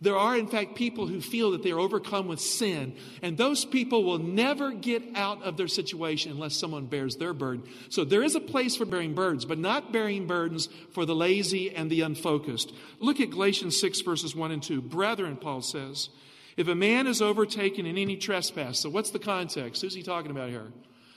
There 0.00 0.16
are, 0.16 0.36
in 0.36 0.46
fact, 0.46 0.74
people 0.74 1.06
who 1.06 1.22
feel 1.22 1.52
that 1.52 1.62
they 1.62 1.70
are 1.70 1.78
overcome 1.78 2.28
with 2.28 2.40
sin, 2.40 2.96
and 3.22 3.38
those 3.38 3.64
people 3.64 4.04
will 4.04 4.18
never 4.18 4.72
get 4.72 5.02
out 5.14 5.42
of 5.42 5.56
their 5.56 5.68
situation 5.68 6.32
unless 6.32 6.54
someone 6.54 6.84
bears 6.84 7.16
their 7.16 7.32
burden. 7.32 7.66
So 7.88 8.04
there 8.04 8.22
is 8.22 8.34
a 8.34 8.40
place 8.40 8.76
for 8.76 8.84
bearing 8.84 9.14
burdens, 9.14 9.46
but 9.46 9.58
not 9.58 9.92
bearing 9.92 10.26
burdens 10.26 10.68
for 10.92 11.06
the 11.06 11.14
lazy 11.14 11.74
and 11.74 11.90
the 11.90 12.02
unfocused. 12.02 12.74
Look 13.00 13.20
at 13.20 13.30
Galatians 13.30 13.80
6, 13.80 14.02
verses 14.02 14.36
1 14.36 14.52
and 14.52 14.62
2. 14.62 14.82
Brethren, 14.82 15.36
Paul 15.38 15.62
says, 15.62 16.10
if 16.56 16.68
a 16.68 16.74
man 16.74 17.06
is 17.06 17.20
overtaken 17.20 17.86
in 17.86 17.98
any 17.98 18.16
trespass, 18.16 18.80
so 18.80 18.88
what's 18.88 19.10
the 19.10 19.18
context? 19.18 19.82
Who's 19.82 19.94
he 19.94 20.02
talking 20.02 20.30
about 20.30 20.50
here? 20.50 20.72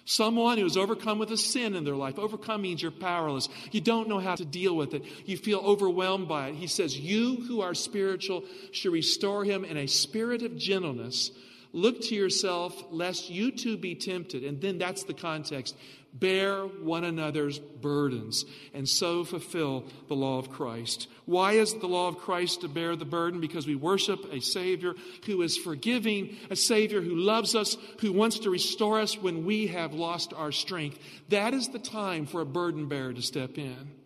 Someone 0.09 0.57
who 0.57 0.65
is 0.65 0.75
overcome 0.75 1.19
with 1.19 1.31
a 1.31 1.37
sin 1.37 1.75
in 1.75 1.83
their 1.83 1.95
life. 1.95 2.17
Overcome 2.17 2.63
means 2.63 2.81
you're 2.81 2.89
powerless. 2.89 3.47
You 3.71 3.79
don't 3.79 4.09
know 4.09 4.17
how 4.17 4.35
to 4.35 4.43
deal 4.43 4.75
with 4.75 4.95
it. 4.95 5.03
You 5.25 5.37
feel 5.37 5.59
overwhelmed 5.59 6.27
by 6.27 6.47
it. 6.47 6.55
He 6.55 6.65
says, 6.65 6.97
You 6.97 7.35
who 7.47 7.61
are 7.61 7.75
spiritual 7.75 8.43
should 8.71 8.91
restore 8.91 9.43
him 9.43 9.63
in 9.63 9.77
a 9.77 9.87
spirit 9.87 10.41
of 10.41 10.57
gentleness. 10.57 11.29
Look 11.73 12.01
to 12.05 12.15
yourself, 12.15 12.85
lest 12.89 13.29
you 13.29 13.51
too 13.51 13.77
be 13.77 13.93
tempted. 13.93 14.43
And 14.43 14.59
then 14.59 14.79
that's 14.79 15.03
the 15.03 15.13
context. 15.13 15.77
Bear 16.11 16.63
one 16.63 17.03
another's 17.03 17.59
burdens 17.59 18.43
and 18.73 18.89
so 18.89 19.23
fulfill 19.23 19.85
the 20.07 20.15
law 20.15 20.39
of 20.39 20.49
Christ. 20.49 21.07
Why 21.25 21.53
is 21.53 21.73
the 21.75 21.87
law 21.87 22.07
of 22.07 22.17
Christ 22.17 22.61
to 22.61 22.67
bear 22.67 22.95
the 22.95 23.05
burden? 23.05 23.39
Because 23.39 23.67
we 23.67 23.75
worship 23.75 24.25
a 24.33 24.41
Savior 24.41 24.95
who 25.25 25.41
is 25.43 25.57
forgiving, 25.57 26.35
a 26.49 26.55
Savior 26.55 27.01
who 27.01 27.15
loves 27.15 27.55
us, 27.55 27.77
who 28.01 28.11
wants 28.11 28.39
to 28.39 28.49
restore 28.49 28.99
us 28.99 29.17
when 29.17 29.45
we 29.45 29.67
have 29.67 29.93
lost 29.93 30.33
our 30.33 30.51
strength. 30.51 30.97
That 31.29 31.53
is 31.53 31.69
the 31.69 31.79
time 31.79 32.25
for 32.25 32.41
a 32.41 32.45
burden 32.45 32.87
bearer 32.87 33.13
to 33.13 33.21
step 33.21 33.57
in. 33.57 33.98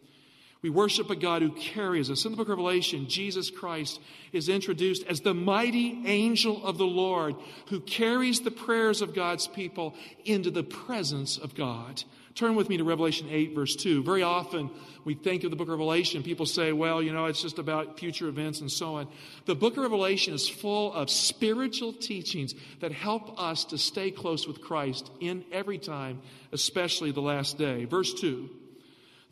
We 0.63 0.70
worship 0.70 1.10
a 1.10 1.15
God 1.15 1.41
who 1.41 1.51
carries 1.51 2.10
us. 2.10 2.24
In 2.24 2.32
the 2.32 2.38
book 2.38 2.48
of 2.48 2.58
Revelation, 2.58 3.10
Jesus 3.10 3.51
Christ 3.51 4.00
is 4.32 4.48
introduced 4.48 5.03
as 5.03 5.20
the 5.20 5.34
mighty 5.34 6.01
angel 6.05 6.65
of 6.65 6.77
the 6.77 6.86
Lord 6.86 7.36
who 7.67 7.82
carries 7.82 8.39
the 8.39 8.50
prayers 8.50 9.01
of 9.01 9.13
God's 9.13 9.46
people 9.46 9.93
into 10.24 10.50
the 10.50 10.63
presence 10.63 11.38
of 11.38 11.53
God. 11.53 12.03
Turn 12.34 12.55
with 12.55 12.70
me 12.70 12.77
to 12.77 12.86
Revelation 12.86 13.27
8, 13.29 13.53
verse 13.53 13.75
2. 13.75 14.03
Very 14.03 14.24
often 14.24 14.72
we 15.03 15.15
think 15.15 15.43
of 15.43 15.51
the 15.51 15.58
book 15.58 15.67
of 15.67 15.74
Revelation, 15.74 16.24
people 16.24 16.46
say, 16.46 16.72
well, 16.72 17.03
you 17.03 17.12
know, 17.12 17.25
it's 17.25 17.41
just 17.41 17.60
about 17.60 18.00
future 18.00 18.29
events 18.29 18.62
and 18.62 18.72
so 18.72 18.96
on. 18.96 19.10
The 19.46 19.55
book 19.55 19.74
of 19.74 19.84
Revelation 19.84 20.34
is 20.34 20.48
full 20.48 20.93
of 20.93 21.10
spiritual 21.10 21.91
teachings 21.91 22.55
that 22.79 22.93
help 22.93 23.38
us 23.39 23.65
to 23.65 23.77
stay 23.77 24.12
close 24.12 24.48
with 24.48 24.62
Christ 24.62 25.12
in 25.20 25.43
every 25.51 25.77
time, 25.77 26.22
especially 26.53 27.12
the 27.12 27.22
last 27.22 27.58
day. 27.58 27.84
Verse 27.84 28.13
2. 28.13 28.50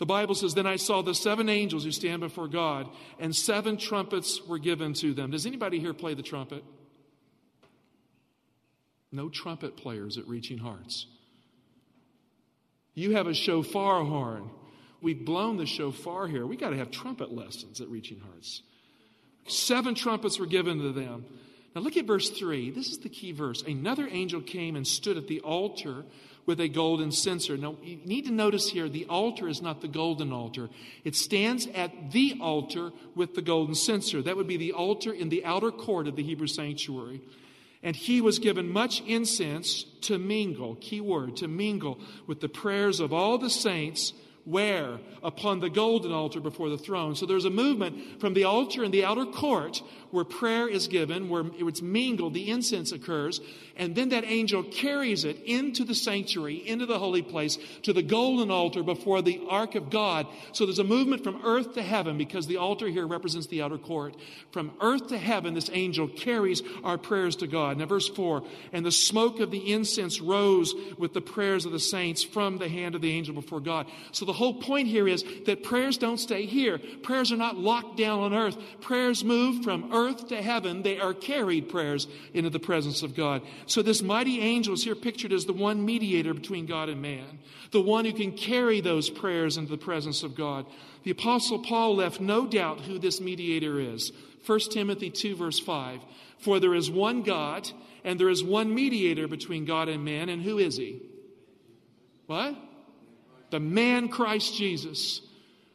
The 0.01 0.08
Bible 0.08 0.34
says, 0.34 0.55
Then 0.55 0.65
I 0.65 0.77
saw 0.77 1.03
the 1.03 1.13
seven 1.13 1.48
angels 1.48 1.84
who 1.84 1.91
stand 1.91 2.22
before 2.22 2.48
God, 2.48 2.89
and 3.20 3.36
seven 3.36 3.77
trumpets 3.77 4.41
were 4.48 4.58
given 4.58 4.93
to 4.93 5.13
them. 5.13 5.29
Does 5.29 5.46
anybody 5.46 5.79
here 5.79 5.93
play 5.93 6.15
the 6.15 6.24
trumpet? 6.24 6.63
No 9.12 9.29
trumpet 9.29 9.77
players 9.77 10.17
at 10.17 10.27
Reaching 10.27 10.58
Hearts. 10.58 11.05
You 12.96 13.12
have 13.12 13.27
a 13.27 13.36
shofar 13.36 14.03
horn. 14.03 14.50
We've 15.03 15.24
blown 15.24 15.58
the 15.58 15.67
shofar 15.67 16.25
here. 16.25 16.48
We 16.48 16.58
got 16.58 16.72
to 16.72 16.77
have 16.77 16.89
trumpet 16.89 17.31
lessons 17.31 17.79
at 17.79 17.88
Reaching 17.88 18.22
Hearts. 18.22 18.63
Seven 19.46 19.93
trumpets 19.93 20.39
were 20.39 20.48
given 20.48 20.79
to 20.79 20.93
them. 20.93 21.25
Now 21.75 21.81
look 21.81 21.96
at 21.96 22.08
verse 22.08 22.31
3. 22.31 22.72
This 22.72 22.88
is 22.88 22.98
the 22.98 23.10
key 23.10 23.34
verse. 23.34 23.62
Another 23.62 24.08
angel 24.10 24.41
came 24.41 24.75
and 24.75 24.88
stood 24.88 25.17
at 25.17 25.27
the 25.27 25.41
altar 25.41 26.05
with 26.45 26.60
a 26.60 26.67
golden 26.67 27.12
censer. 27.12 27.57
Now, 27.57 27.75
you 27.83 28.00
need 28.05 28.25
to 28.25 28.31
notice 28.31 28.69
here 28.69 28.89
the 28.89 29.05
altar 29.05 29.48
is 29.48 29.62
not 29.62 29.81
the 29.81 29.88
golden 29.88 30.31
altar. 30.31 30.69
It 31.03 31.15
stands 31.15 31.67
at 31.74 32.12
the 32.12 32.38
altar 32.41 32.91
with 33.15 33.36
the 33.36 33.41
golden 33.41 33.75
censer. 33.75 34.21
That 34.21 34.38
would 34.38 34.48
be 34.48 34.57
the 34.57 34.74
altar 34.74 35.13
in 35.13 35.29
the 35.29 35.45
outer 35.45 35.71
court 35.71 36.07
of 36.07 36.15
the 36.15 36.24
Hebrew 36.24 36.48
sanctuary. 36.48 37.21
And 37.83 37.95
he 37.95 38.21
was 38.21 38.39
given 38.39 38.69
much 38.69 39.01
incense 39.07 39.86
to 40.01 40.19
mingle, 40.19 40.75
key 40.75 41.01
word, 41.01 41.38
to 41.38 41.48
mingle 41.48 42.00
with 42.27 42.39
the 42.39 42.50
prayers 42.50 43.00
of 43.00 43.12
all 43.12 43.38
the 43.38 43.50
saints 43.50 44.13
where? 44.45 45.00
Upon 45.24 45.60
the 45.60 45.69
golden 45.69 46.12
altar 46.12 46.39
before 46.39 46.69
the 46.69 46.77
throne. 46.77 47.15
So 47.15 47.25
there's 47.25 47.45
a 47.45 47.50
movement 47.50 48.19
from 48.19 48.33
the 48.33 48.45
altar 48.45 48.83
in 48.83 48.91
the 48.91 49.05
outer 49.05 49.25
court 49.25 49.81
where 50.10 50.25
prayer 50.25 50.67
is 50.67 50.88
given, 50.88 51.29
where 51.29 51.43
it's 51.60 51.81
mingled, 51.81 52.33
the 52.33 52.50
incense 52.50 52.91
occurs, 52.91 53.39
and 53.77 53.95
then 53.95 54.10
that 54.10 54.25
angel 54.25 54.63
carries 54.63 55.24
it 55.24 55.41
into 55.45 55.83
the 55.83 55.95
sanctuary, 55.95 56.55
into 56.55 56.86
the 56.86 57.00
holy 57.00 57.21
place, 57.21 57.57
to 57.83 57.93
the 57.93 58.01
golden 58.01 58.51
altar 58.51 58.83
before 58.83 59.21
the 59.21 59.41
ark 59.50 59.75
of 59.75 59.89
God. 59.89 60.27
So 60.51 60.65
there's 60.65 60.79
a 60.79 60.83
movement 60.83 61.24
from 61.24 61.41
earth 61.45 61.74
to 61.75 61.81
heaven 61.81 62.17
because 62.17 62.48
the 62.48 62.57
altar 62.57 62.88
here 62.88 63.07
represents 63.07 63.48
the 63.48 63.62
outer 63.62 63.77
court. 63.77 64.15
From 64.51 64.71
earth 64.81 65.07
to 65.07 65.17
heaven, 65.17 65.53
this 65.53 65.69
angel 65.71 66.07
carries 66.07 66.62
our 66.83 66.98
prayers 66.98 67.38
to 67.38 67.48
God. 67.48 67.77
Now, 67.77 67.86
verse 67.86 68.10
4 68.10 68.43
And 68.74 68.86
the 68.86 68.91
smoke 68.91 69.39
of 69.39 69.51
the 69.51 69.71
incense 69.71 70.19
rose 70.19 70.74
with 70.98 71.13
the 71.13 71.21
prayers 71.21 71.65
of 71.65 71.71
the 71.71 71.79
saints 71.79 72.24
from 72.24 72.57
the 72.57 72.69
hand 72.69 72.95
of 72.95 73.01
the 73.01 73.12
angel 73.12 73.33
before 73.33 73.62
God. 73.62 73.88
So 74.12 74.25
the 74.25 74.31
whole 74.34 74.54
point 74.54 74.88
here 74.88 75.08
is 75.08 75.24
that 75.46 75.64
prayers 75.64 75.98
don't 75.98 76.20
stay 76.20 76.46
here. 76.46 76.80
Prayers 77.04 77.32
are 77.32 77.38
not 77.38 77.58
locked 77.58 77.98
down 77.98 78.20
on 78.20 78.34
earth. 78.34 78.58
Prayers 78.82 79.24
move 79.24 79.64
from 79.64 79.94
earth 79.94 80.28
to 80.28 80.42
heaven. 80.42 80.84
They 80.84 81.00
are 81.00 81.14
carried 81.14 81.70
prayers 81.70 82.08
into 82.34 82.50
the 82.50 82.60
presence 82.60 83.04
of 83.04 83.16
God. 83.16 83.42
So 83.66 83.82
this 83.82 84.02
mighty 84.02 84.40
angel 84.40 84.74
is 84.74 84.84
here 84.84 84.96
pictured 84.96 85.34
as 85.34 85.46
the 85.46 85.54
one 85.54 85.86
mediator 85.86 86.34
between 86.34 86.66
God 86.66 86.90
and 86.90 87.02
man, 87.02 87.40
the 87.72 87.82
one 87.82 88.06
who 88.06 88.14
can 88.14 88.32
carry 88.32 88.82
those 88.82 89.10
prayers 89.10 89.58
into 89.58 89.72
the 89.72 89.78
presence 89.78 90.24
of 90.24 90.36
God. 90.36 90.66
The 91.04 91.12
apostle 91.12 91.60
Paul 91.60 91.96
left 91.96 92.22
no 92.22 92.46
doubt 92.46 92.82
who 92.82 93.00
this 93.00 93.20
mediator 93.20 93.80
is. 93.80 94.12
1 94.46 94.60
Timothy 94.72 95.10
2 95.10 95.36
verse 95.36 95.60
5. 95.60 96.02
For 96.40 96.60
there 96.60 96.74
is 96.74 96.90
one 96.90 97.24
God 97.24 97.70
and 98.04 98.20
there 98.20 98.30
is 98.30 98.44
one 98.44 98.74
mediator 98.74 99.28
between 99.28 99.65
God 99.65 99.89
and 99.89 100.04
man. 100.04 100.30
And 100.30 100.41
who 100.41 100.58
is 100.58 100.78
he? 100.78 101.02
What? 102.26 102.56
The 103.52 103.60
man 103.60 104.08
Christ 104.10 104.56
Jesus. 104.56 105.22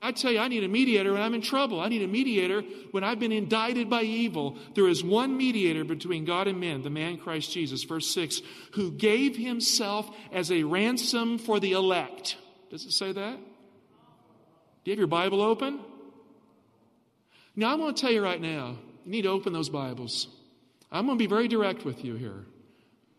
I 0.02 0.12
tell 0.12 0.30
you, 0.30 0.38
I 0.38 0.48
need 0.48 0.62
a 0.62 0.68
mediator 0.68 1.12
when 1.12 1.22
I'm 1.22 1.34
in 1.34 1.42
trouble. 1.42 1.80
I 1.80 1.88
need 1.88 2.02
a 2.02 2.06
mediator 2.06 2.62
when 2.90 3.02
I've 3.02 3.18
been 3.18 3.32
indicted 3.32 3.88
by 3.88 4.02
evil. 4.02 4.56
There 4.74 4.88
is 4.88 5.02
one 5.02 5.36
mediator 5.36 5.84
between 5.84 6.24
God 6.24 6.48
and 6.48 6.60
men, 6.60 6.82
the 6.82 6.90
man 6.90 7.16
Christ 7.18 7.52
Jesus. 7.52 7.82
Verse 7.84 8.12
6, 8.12 8.40
who 8.72 8.90
gave 8.90 9.36
himself 9.36 10.08
as 10.32 10.52
a 10.52 10.64
ransom 10.64 11.38
for 11.38 11.58
the 11.60 11.72
elect. 11.72 12.36
Does 12.70 12.84
it 12.84 12.92
say 12.92 13.12
that? 13.12 13.36
Do 13.36 14.90
you 14.90 14.92
have 14.92 14.98
your 14.98 15.06
Bible 15.06 15.40
open? 15.40 15.80
Now, 17.56 17.72
I'm 17.72 17.78
going 17.78 17.94
to 17.94 18.00
tell 18.00 18.12
you 18.12 18.22
right 18.22 18.40
now, 18.40 18.76
you 19.04 19.10
need 19.10 19.22
to 19.22 19.30
open 19.30 19.52
those 19.52 19.70
Bibles. 19.70 20.28
I'm 20.92 21.06
going 21.06 21.18
to 21.18 21.22
be 21.22 21.28
very 21.28 21.48
direct 21.48 21.84
with 21.84 22.04
you 22.04 22.16
here. 22.16 22.44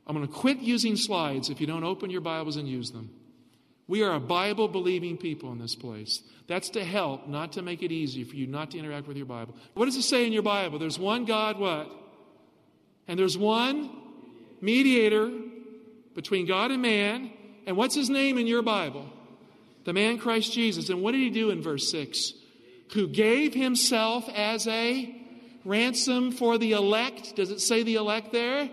I'm 0.05 0.15
going 0.15 0.27
to 0.27 0.33
quit 0.33 0.59
using 0.59 0.95
slides 0.95 1.49
if 1.49 1.59
you 1.59 1.67
don't 1.67 1.83
open 1.83 2.09
your 2.09 2.21
Bibles 2.21 2.55
and 2.55 2.67
use 2.67 2.91
them. 2.91 3.09
We 3.87 4.03
are 4.03 4.13
a 4.13 4.19
Bible 4.19 4.67
believing 4.67 5.17
people 5.17 5.51
in 5.51 5.59
this 5.59 5.75
place. 5.75 6.21
That's 6.47 6.69
to 6.71 6.83
help, 6.83 7.27
not 7.27 7.53
to 7.53 7.61
make 7.61 7.81
it 7.83 7.91
easy 7.91 8.23
for 8.23 8.35
you 8.35 8.47
not 8.47 8.71
to 8.71 8.79
interact 8.79 9.07
with 9.07 9.17
your 9.17 9.25
Bible. 9.25 9.55
What 9.73 9.85
does 9.85 9.95
it 9.95 10.03
say 10.03 10.25
in 10.25 10.33
your 10.33 10.43
Bible? 10.43 10.79
There's 10.79 10.99
one 10.99 11.25
God, 11.25 11.57
what? 11.57 11.89
And 13.07 13.17
there's 13.17 13.37
one 13.37 13.89
mediator 14.59 15.31
between 16.15 16.45
God 16.45 16.71
and 16.71 16.81
man. 16.81 17.31
And 17.65 17.77
what's 17.77 17.95
his 17.95 18.09
name 18.09 18.37
in 18.37 18.47
your 18.47 18.61
Bible? 18.61 19.05
The 19.85 19.93
man 19.93 20.17
Christ 20.17 20.51
Jesus. 20.51 20.89
And 20.89 21.01
what 21.01 21.13
did 21.13 21.21
he 21.21 21.29
do 21.29 21.49
in 21.49 21.61
verse 21.61 21.89
6? 21.89 22.33
Who 22.93 23.07
gave 23.07 23.53
himself 23.53 24.27
as 24.29 24.67
a 24.67 25.17
ransom 25.67 26.31
for 26.31 26.57
the 26.57 26.71
elect. 26.71 27.35
Does 27.35 27.51
it 27.51 27.59
say 27.59 27.83
the 27.83 27.95
elect 27.95 28.31
there? 28.31 28.69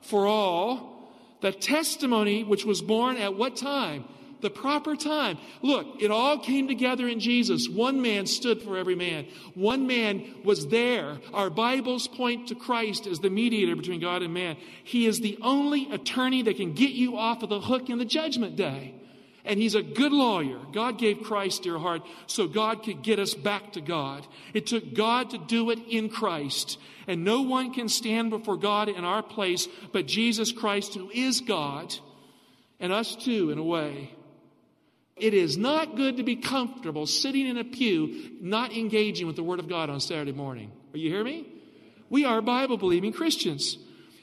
For 0.00 0.26
all. 0.26 1.12
The 1.40 1.52
testimony 1.52 2.42
which 2.42 2.64
was 2.64 2.82
born 2.82 3.16
at 3.16 3.36
what 3.36 3.56
time? 3.56 4.04
The 4.40 4.50
proper 4.50 4.96
time. 4.96 5.38
Look, 5.62 6.00
it 6.00 6.10
all 6.10 6.38
came 6.38 6.68
together 6.68 7.08
in 7.08 7.20
Jesus. 7.20 7.68
One 7.68 8.02
man 8.02 8.26
stood 8.26 8.62
for 8.62 8.76
every 8.76 8.94
man. 8.94 9.26
One 9.54 9.86
man 9.86 10.24
was 10.44 10.68
there. 10.68 11.18
Our 11.32 11.50
Bibles 11.50 12.08
point 12.08 12.48
to 12.48 12.54
Christ 12.54 13.06
as 13.06 13.20
the 13.20 13.30
mediator 13.30 13.76
between 13.76 14.00
God 14.00 14.22
and 14.22 14.32
man. 14.34 14.56
He 14.84 15.06
is 15.06 15.20
the 15.20 15.38
only 15.42 15.90
attorney 15.90 16.42
that 16.42 16.56
can 16.56 16.74
get 16.74 16.90
you 16.90 17.16
off 17.16 17.42
of 17.42 17.48
the 17.48 17.60
hook 17.60 17.90
in 17.90 17.98
the 17.98 18.04
judgment 18.04 18.56
day. 18.56 18.94
And 19.44 19.58
he's 19.58 19.74
a 19.74 19.82
good 19.82 20.12
lawyer. 20.12 20.58
God 20.72 20.98
gave 20.98 21.22
Christ 21.22 21.62
dear 21.62 21.78
heart 21.78 22.02
so 22.26 22.46
God 22.46 22.82
could 22.82 23.02
get 23.02 23.18
us 23.18 23.32
back 23.32 23.72
to 23.72 23.80
God. 23.80 24.26
It 24.52 24.66
took 24.66 24.92
God 24.92 25.30
to 25.30 25.38
do 25.38 25.70
it 25.70 25.78
in 25.88 26.10
Christ. 26.10 26.78
And 27.06 27.24
no 27.24 27.40
one 27.40 27.72
can 27.72 27.88
stand 27.88 28.28
before 28.28 28.58
God 28.58 28.90
in 28.90 29.04
our 29.04 29.22
place 29.22 29.66
but 29.90 30.06
Jesus 30.06 30.52
Christ, 30.52 30.94
who 30.94 31.08
is 31.10 31.40
God, 31.40 31.94
and 32.78 32.92
us 32.92 33.16
too, 33.16 33.50
in 33.50 33.56
a 33.56 33.62
way. 33.62 34.10
It 35.20 35.34
is 35.34 35.56
not 35.56 35.96
good 35.96 36.16
to 36.16 36.22
be 36.22 36.36
comfortable 36.36 37.06
sitting 37.06 37.46
in 37.46 37.58
a 37.58 37.64
pew, 37.64 38.36
not 38.40 38.72
engaging 38.72 39.26
with 39.26 39.36
the 39.36 39.42
Word 39.42 39.58
of 39.58 39.68
God 39.68 39.90
on 39.90 40.00
Saturday 40.00 40.32
morning. 40.32 40.70
Are 40.94 40.98
you 40.98 41.10
hear 41.10 41.24
me? 41.24 41.46
We 42.10 42.24
are 42.24 42.40
Bible 42.40 42.78
believing 42.78 43.12
Christians. 43.12 43.78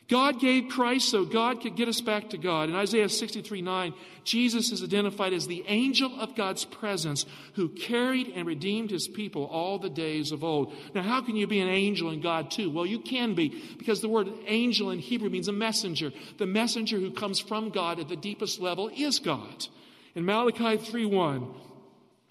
God 0.08 0.40
gave 0.40 0.70
Christ 0.70 1.10
so 1.10 1.26
God 1.26 1.62
could 1.62 1.76
get 1.76 1.88
us 1.88 2.00
back 2.00 2.30
to 2.30 2.38
God. 2.38 2.70
In 2.70 2.76
Isaiah 2.76 3.10
63 3.10 3.64
9, 3.64 3.94
Jesus 4.24 4.72
is 4.72 4.84
identified 4.84 5.34
as 5.34 5.48
the 5.48 5.64
angel 5.68 6.20
of 6.20 6.36
God's 6.36 6.64
presence 6.64 7.26
who 7.54 7.70
carried 7.70 8.28
and 8.36 8.46
redeemed 8.46 8.92
his 8.92 9.08
people 9.08 9.46
all 9.46 9.80
the 9.80 9.90
days 9.90 10.32
of 10.32 10.44
old. 10.44 10.76
Now, 10.94 11.02
how 11.02 11.22
can 11.22 11.36
you 11.36 11.48
be 11.48 11.60
an 11.60 11.70
angel 11.70 12.12
in 12.12 12.22
God 12.22 12.52
too? 12.52 12.70
Well, 12.70 12.86
you 12.86 13.00
can 13.00 13.34
be 13.34 13.64
because 13.80 14.02
the 14.02 14.10
word 14.10 14.30
angel 14.46 14.92
in 14.92 15.00
Hebrew 15.00 15.30
means 15.30 15.48
a 15.48 15.54
messenger. 15.54 16.12
The 16.38 16.46
messenger 16.46 17.00
who 17.00 17.10
comes 17.10 17.40
from 17.40 17.70
God 17.70 18.00
at 18.00 18.08
the 18.08 18.16
deepest 18.16 18.60
level 18.60 18.92
is 18.96 19.18
God. 19.18 19.68
In 20.16 20.26
Malachi 20.26 20.78
3:1, 20.78 21.54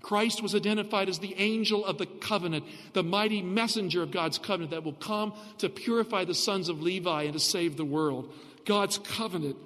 Christ 0.00 0.42
was 0.42 0.54
identified 0.54 1.08
as 1.08 1.18
the 1.18 1.34
angel 1.36 1.84
of 1.84 1.98
the 1.98 2.06
covenant, 2.06 2.64
the 2.92 3.02
mighty 3.02 3.40
messenger 3.40 4.02
of 4.02 4.10
God's 4.10 4.38
covenant 4.38 4.70
that 4.72 4.84
will 4.84 4.92
come 4.92 5.32
to 5.58 5.68
purify 5.68 6.24
the 6.24 6.34
sons 6.34 6.68
of 6.68 6.82
Levi 6.82 7.24
and 7.24 7.32
to 7.32 7.38
save 7.38 7.76
the 7.76 7.84
world. 7.84 8.32
God's 8.64 8.98
covenant 8.98 9.56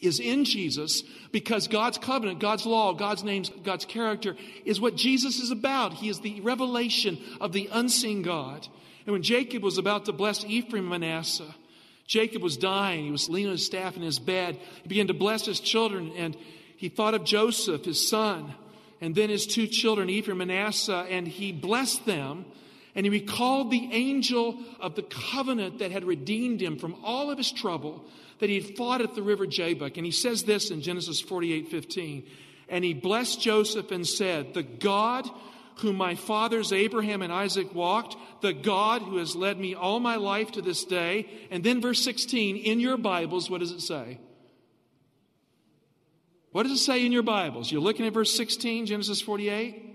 is 0.00 0.20
in 0.20 0.44
Jesus 0.44 1.02
because 1.32 1.68
God's 1.68 1.98
covenant, 1.98 2.38
God's 2.38 2.64
law, 2.64 2.92
God's 2.92 3.24
names, 3.24 3.50
God's 3.62 3.84
character 3.84 4.36
is 4.64 4.80
what 4.80 4.96
Jesus 4.96 5.40
is 5.40 5.50
about. 5.50 5.94
He 5.94 6.08
is 6.08 6.20
the 6.20 6.40
revelation 6.40 7.18
of 7.40 7.52
the 7.52 7.68
unseen 7.72 8.22
God. 8.22 8.68
And 9.06 9.12
when 9.12 9.22
Jacob 9.22 9.62
was 9.62 9.78
about 9.78 10.04
to 10.04 10.12
bless 10.12 10.44
Ephraim 10.44 10.90
and 10.92 11.02
Manasseh, 11.02 11.54
Jacob 12.06 12.42
was 12.42 12.56
dying. 12.56 13.04
He 13.04 13.10
was 13.10 13.28
leaning 13.28 13.48
on 13.48 13.52
his 13.52 13.66
staff 13.66 13.96
in 13.96 14.02
his 14.02 14.18
bed. 14.18 14.58
He 14.82 14.88
began 14.88 15.08
to 15.08 15.14
bless 15.14 15.44
his 15.44 15.60
children 15.60 16.12
and 16.16 16.36
he 16.78 16.88
thought 16.88 17.14
of 17.14 17.24
Joseph, 17.24 17.84
his 17.84 18.08
son, 18.08 18.54
and 19.00 19.12
then 19.12 19.30
his 19.30 19.48
two 19.48 19.66
children, 19.66 20.08
Ephraim 20.08 20.40
and 20.40 20.48
Manasseh, 20.48 21.06
and 21.10 21.26
he 21.26 21.50
blessed 21.50 22.06
them. 22.06 22.44
And 22.94 23.04
he 23.04 23.10
recalled 23.10 23.72
the 23.72 23.88
angel 23.92 24.56
of 24.78 24.94
the 24.94 25.02
covenant 25.02 25.80
that 25.80 25.90
had 25.90 26.04
redeemed 26.04 26.60
him 26.60 26.78
from 26.78 26.94
all 27.02 27.32
of 27.32 27.38
his 27.38 27.50
trouble 27.50 28.04
that 28.38 28.48
he 28.48 28.60
had 28.60 28.76
fought 28.76 29.00
at 29.00 29.16
the 29.16 29.22
river 29.22 29.44
Jabbok. 29.44 29.96
And 29.96 30.06
he 30.06 30.12
says 30.12 30.44
this 30.44 30.70
in 30.70 30.80
Genesis 30.80 31.20
48 31.20 31.68
15. 31.68 32.24
And 32.68 32.84
he 32.84 32.94
blessed 32.94 33.40
Joseph 33.40 33.90
and 33.90 34.06
said, 34.06 34.54
The 34.54 34.62
God 34.62 35.28
whom 35.78 35.96
my 35.96 36.14
fathers 36.14 36.72
Abraham 36.72 37.22
and 37.22 37.32
Isaac 37.32 37.74
walked, 37.74 38.16
the 38.40 38.52
God 38.52 39.02
who 39.02 39.16
has 39.16 39.34
led 39.34 39.58
me 39.58 39.74
all 39.74 39.98
my 39.98 40.14
life 40.14 40.52
to 40.52 40.62
this 40.62 40.84
day. 40.84 41.28
And 41.50 41.64
then 41.64 41.80
verse 41.80 42.04
16, 42.04 42.56
in 42.56 42.78
your 42.78 42.96
Bibles, 42.96 43.50
what 43.50 43.58
does 43.58 43.72
it 43.72 43.80
say? 43.80 44.18
What 46.52 46.62
does 46.62 46.72
it 46.72 46.78
say 46.78 47.04
in 47.04 47.12
your 47.12 47.22
Bibles? 47.22 47.70
You're 47.70 47.82
looking 47.82 48.06
at 48.06 48.12
verse 48.12 48.34
16, 48.34 48.86
Genesis 48.86 49.20
48? 49.20 49.87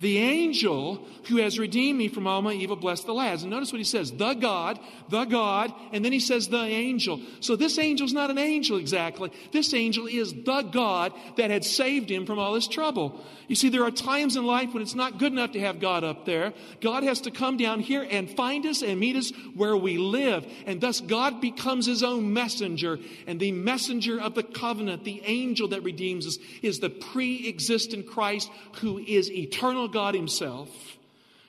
The 0.00 0.18
angel 0.18 1.04
who 1.26 1.38
has 1.38 1.58
redeemed 1.58 1.98
me 1.98 2.06
from 2.06 2.28
all 2.28 2.40
my 2.40 2.52
evil, 2.52 2.76
bless 2.76 3.02
the 3.02 3.12
lads. 3.12 3.42
And 3.42 3.50
notice 3.50 3.72
what 3.72 3.78
he 3.78 3.84
says 3.84 4.12
the 4.12 4.34
God, 4.34 4.78
the 5.08 5.24
God, 5.24 5.72
and 5.92 6.04
then 6.04 6.12
he 6.12 6.20
says 6.20 6.46
the 6.46 6.62
angel. 6.62 7.20
So 7.40 7.56
this 7.56 7.78
angel's 7.78 8.12
not 8.12 8.30
an 8.30 8.38
angel 8.38 8.78
exactly. 8.78 9.32
This 9.50 9.74
angel 9.74 10.06
is 10.06 10.32
the 10.32 10.62
God 10.62 11.12
that 11.36 11.50
had 11.50 11.64
saved 11.64 12.10
him 12.10 12.26
from 12.26 12.38
all 12.38 12.54
his 12.54 12.68
trouble. 12.68 13.20
You 13.48 13.56
see, 13.56 13.70
there 13.70 13.82
are 13.82 13.90
times 13.90 14.36
in 14.36 14.46
life 14.46 14.72
when 14.72 14.82
it's 14.82 14.94
not 14.94 15.18
good 15.18 15.32
enough 15.32 15.52
to 15.52 15.60
have 15.60 15.80
God 15.80 16.04
up 16.04 16.24
there. 16.24 16.52
God 16.80 17.02
has 17.02 17.22
to 17.22 17.32
come 17.32 17.56
down 17.56 17.80
here 17.80 18.06
and 18.08 18.30
find 18.30 18.66
us 18.66 18.82
and 18.82 19.00
meet 19.00 19.16
us 19.16 19.32
where 19.56 19.76
we 19.76 19.98
live. 19.98 20.46
And 20.66 20.80
thus 20.80 21.00
God 21.00 21.40
becomes 21.40 21.86
his 21.86 22.04
own 22.04 22.32
messenger. 22.32 22.98
And 23.26 23.40
the 23.40 23.52
messenger 23.52 24.20
of 24.20 24.34
the 24.36 24.42
covenant, 24.44 25.02
the 25.02 25.22
angel 25.24 25.68
that 25.68 25.82
redeems 25.82 26.26
us, 26.26 26.38
is 26.62 26.78
the 26.78 26.90
pre 26.90 27.48
existent 27.48 28.06
Christ 28.06 28.48
who 28.76 28.98
is 28.98 29.32
eternal 29.32 29.87
God 29.88 30.14
himself. 30.14 30.68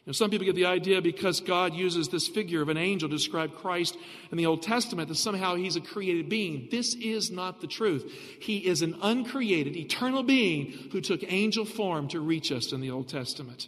You 0.05 0.11
know, 0.11 0.13
some 0.13 0.31
people 0.31 0.45
get 0.45 0.55
the 0.55 0.65
idea 0.65 1.01
because 1.01 1.39
God 1.39 1.73
uses 1.73 2.07
this 2.07 2.27
figure 2.27 2.61
of 2.61 2.69
an 2.69 2.77
angel 2.77 3.09
to 3.09 3.15
describe 3.15 3.55
Christ 3.55 3.97
in 4.31 4.37
the 4.37 4.45
Old 4.45 4.63
Testament 4.63 5.09
that 5.09 5.15
somehow 5.15 5.55
he's 5.55 5.75
a 5.75 5.81
created 5.81 6.29
being. 6.29 6.67
This 6.71 6.95
is 6.95 7.29
not 7.29 7.61
the 7.61 7.67
truth. 7.67 8.11
He 8.39 8.65
is 8.65 8.81
an 8.81 8.97
uncreated, 9.01 9.75
eternal 9.75 10.23
being 10.23 10.89
who 10.91 11.01
took 11.01 11.21
angel 11.31 11.65
form 11.65 12.07
to 12.09 12.19
reach 12.19 12.51
us 12.51 12.71
in 12.71 12.81
the 12.81 12.91
Old 12.91 13.07
Testament. 13.07 13.67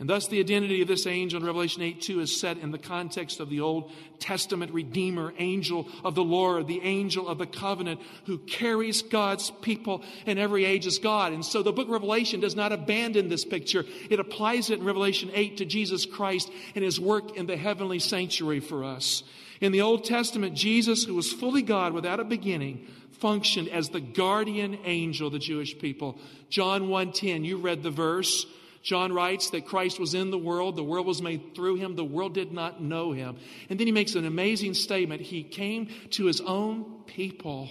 And 0.00 0.08
thus, 0.08 0.28
the 0.28 0.38
identity 0.38 0.80
of 0.80 0.86
this 0.86 1.08
angel 1.08 1.40
in 1.40 1.46
Revelation 1.46 1.82
8 1.82 2.00
2 2.00 2.20
is 2.20 2.40
set 2.40 2.58
in 2.58 2.70
the 2.70 2.78
context 2.78 3.40
of 3.40 3.50
the 3.50 3.60
Old 3.60 3.90
Testament 4.20 4.72
Redeemer, 4.72 5.34
angel 5.38 5.88
of 6.04 6.14
the 6.14 6.22
Lord, 6.22 6.68
the 6.68 6.82
angel 6.82 7.26
of 7.26 7.38
the 7.38 7.46
covenant 7.46 8.00
who 8.26 8.38
carries 8.38 9.02
God's 9.02 9.50
people 9.50 10.04
in 10.24 10.38
every 10.38 10.64
age 10.64 10.86
as 10.86 10.98
God. 10.98 11.32
And 11.32 11.44
so 11.44 11.64
the 11.64 11.72
book 11.72 11.88
of 11.88 11.92
Revelation 11.92 12.38
does 12.38 12.54
not 12.54 12.70
abandon 12.70 13.28
this 13.28 13.44
picture. 13.44 13.84
It 14.08 14.20
applies 14.20 14.70
it 14.70 14.78
in 14.78 14.84
Revelation 14.84 15.32
8 15.34 15.56
to 15.56 15.64
Jesus 15.64 16.06
Christ 16.06 16.48
and 16.76 16.84
his 16.84 17.00
work 17.00 17.36
in 17.36 17.46
the 17.46 17.56
heavenly 17.56 17.98
sanctuary 17.98 18.60
for 18.60 18.84
us. 18.84 19.24
In 19.60 19.72
the 19.72 19.80
Old 19.80 20.04
Testament, 20.04 20.54
Jesus, 20.54 21.02
who 21.02 21.14
was 21.14 21.32
fully 21.32 21.62
God 21.62 21.92
without 21.92 22.20
a 22.20 22.24
beginning, 22.24 22.86
functioned 23.18 23.68
as 23.68 23.88
the 23.88 24.00
guardian 24.00 24.78
angel 24.84 25.26
of 25.26 25.32
the 25.32 25.40
Jewish 25.40 25.76
people. 25.76 26.18
John 26.48 26.88
1:10, 26.88 27.44
you 27.44 27.56
read 27.56 27.82
the 27.82 27.90
verse. 27.90 28.46
John 28.88 29.12
writes 29.12 29.50
that 29.50 29.66
Christ 29.66 30.00
was 30.00 30.14
in 30.14 30.30
the 30.30 30.38
world, 30.38 30.74
the 30.74 30.82
world 30.82 31.06
was 31.06 31.20
made 31.20 31.54
through 31.54 31.76
him, 31.76 31.94
the 31.94 32.02
world 32.02 32.32
did 32.32 32.52
not 32.52 32.80
know 32.80 33.12
him. 33.12 33.36
And 33.68 33.78
then 33.78 33.86
he 33.86 33.92
makes 33.92 34.14
an 34.14 34.24
amazing 34.24 34.72
statement. 34.72 35.20
He 35.20 35.42
came 35.42 35.90
to 36.12 36.24
his 36.24 36.40
own 36.40 37.02
people. 37.04 37.68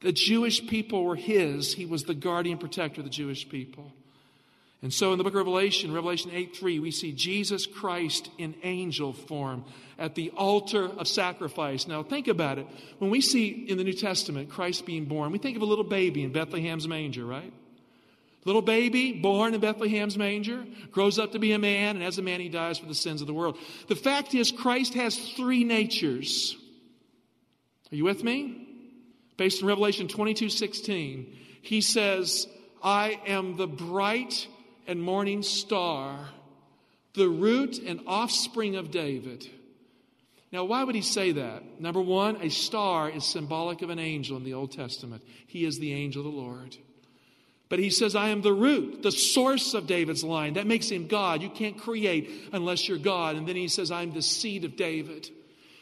The 0.00 0.12
Jewish 0.12 0.64
people 0.68 1.02
were 1.02 1.16
his, 1.16 1.74
he 1.74 1.86
was 1.86 2.04
the 2.04 2.14
guardian 2.14 2.56
protector 2.56 3.00
of 3.00 3.04
the 3.04 3.10
Jewish 3.10 3.48
people. 3.48 3.92
And 4.80 4.94
so 4.94 5.10
in 5.10 5.18
the 5.18 5.24
book 5.24 5.32
of 5.32 5.38
Revelation, 5.38 5.92
Revelation 5.92 6.30
8 6.32 6.56
3, 6.56 6.78
we 6.78 6.92
see 6.92 7.10
Jesus 7.10 7.66
Christ 7.66 8.30
in 8.38 8.54
angel 8.62 9.12
form 9.12 9.64
at 9.98 10.14
the 10.14 10.30
altar 10.36 10.84
of 10.84 11.08
sacrifice. 11.08 11.88
Now 11.88 12.04
think 12.04 12.28
about 12.28 12.58
it. 12.58 12.68
When 13.00 13.10
we 13.10 13.20
see 13.20 13.48
in 13.48 13.76
the 13.76 13.82
New 13.82 13.92
Testament 13.92 14.50
Christ 14.50 14.86
being 14.86 15.06
born, 15.06 15.32
we 15.32 15.38
think 15.38 15.56
of 15.56 15.62
a 15.62 15.66
little 15.66 15.82
baby 15.82 16.22
in 16.22 16.30
Bethlehem's 16.30 16.86
manger, 16.86 17.26
right? 17.26 17.52
Little 18.48 18.62
baby 18.62 19.12
born 19.12 19.52
in 19.52 19.60
Bethlehem's 19.60 20.16
manger, 20.16 20.64
grows 20.90 21.18
up 21.18 21.32
to 21.32 21.38
be 21.38 21.52
a 21.52 21.58
man, 21.58 21.96
and 21.96 22.02
as 22.02 22.16
a 22.16 22.22
man, 22.22 22.40
he 22.40 22.48
dies 22.48 22.78
for 22.78 22.86
the 22.86 22.94
sins 22.94 23.20
of 23.20 23.26
the 23.26 23.34
world. 23.34 23.58
The 23.88 23.94
fact 23.94 24.34
is, 24.34 24.50
Christ 24.50 24.94
has 24.94 25.18
three 25.18 25.64
natures. 25.64 26.56
Are 27.92 27.96
you 27.96 28.04
with 28.04 28.24
me? 28.24 28.66
Based 29.36 29.62
on 29.62 29.68
Revelation 29.68 30.08
22 30.08 30.48
16, 30.48 31.36
he 31.60 31.82
says, 31.82 32.46
I 32.82 33.20
am 33.26 33.58
the 33.58 33.66
bright 33.66 34.48
and 34.86 35.02
morning 35.02 35.42
star, 35.42 36.30
the 37.12 37.28
root 37.28 37.76
and 37.76 38.00
offspring 38.06 38.76
of 38.76 38.90
David. 38.90 39.46
Now, 40.52 40.64
why 40.64 40.84
would 40.84 40.94
he 40.94 41.02
say 41.02 41.32
that? 41.32 41.82
Number 41.82 42.00
one, 42.00 42.36
a 42.40 42.48
star 42.48 43.10
is 43.10 43.26
symbolic 43.26 43.82
of 43.82 43.90
an 43.90 43.98
angel 43.98 44.38
in 44.38 44.44
the 44.44 44.54
Old 44.54 44.72
Testament. 44.72 45.22
He 45.46 45.66
is 45.66 45.78
the 45.78 45.92
angel 45.92 46.26
of 46.26 46.32
the 46.32 46.40
Lord. 46.40 46.78
But 47.68 47.78
he 47.78 47.90
says, 47.90 48.16
I 48.16 48.28
am 48.28 48.40
the 48.40 48.52
root, 48.52 49.02
the 49.02 49.12
source 49.12 49.74
of 49.74 49.86
David's 49.86 50.24
line. 50.24 50.54
That 50.54 50.66
makes 50.66 50.88
him 50.88 51.06
God. 51.06 51.42
You 51.42 51.50
can't 51.50 51.76
create 51.76 52.48
unless 52.52 52.88
you're 52.88 52.98
God. 52.98 53.36
And 53.36 53.46
then 53.46 53.56
he 53.56 53.68
says, 53.68 53.90
I'm 53.90 54.12
the 54.12 54.22
seed 54.22 54.64
of 54.64 54.76
David. 54.76 55.30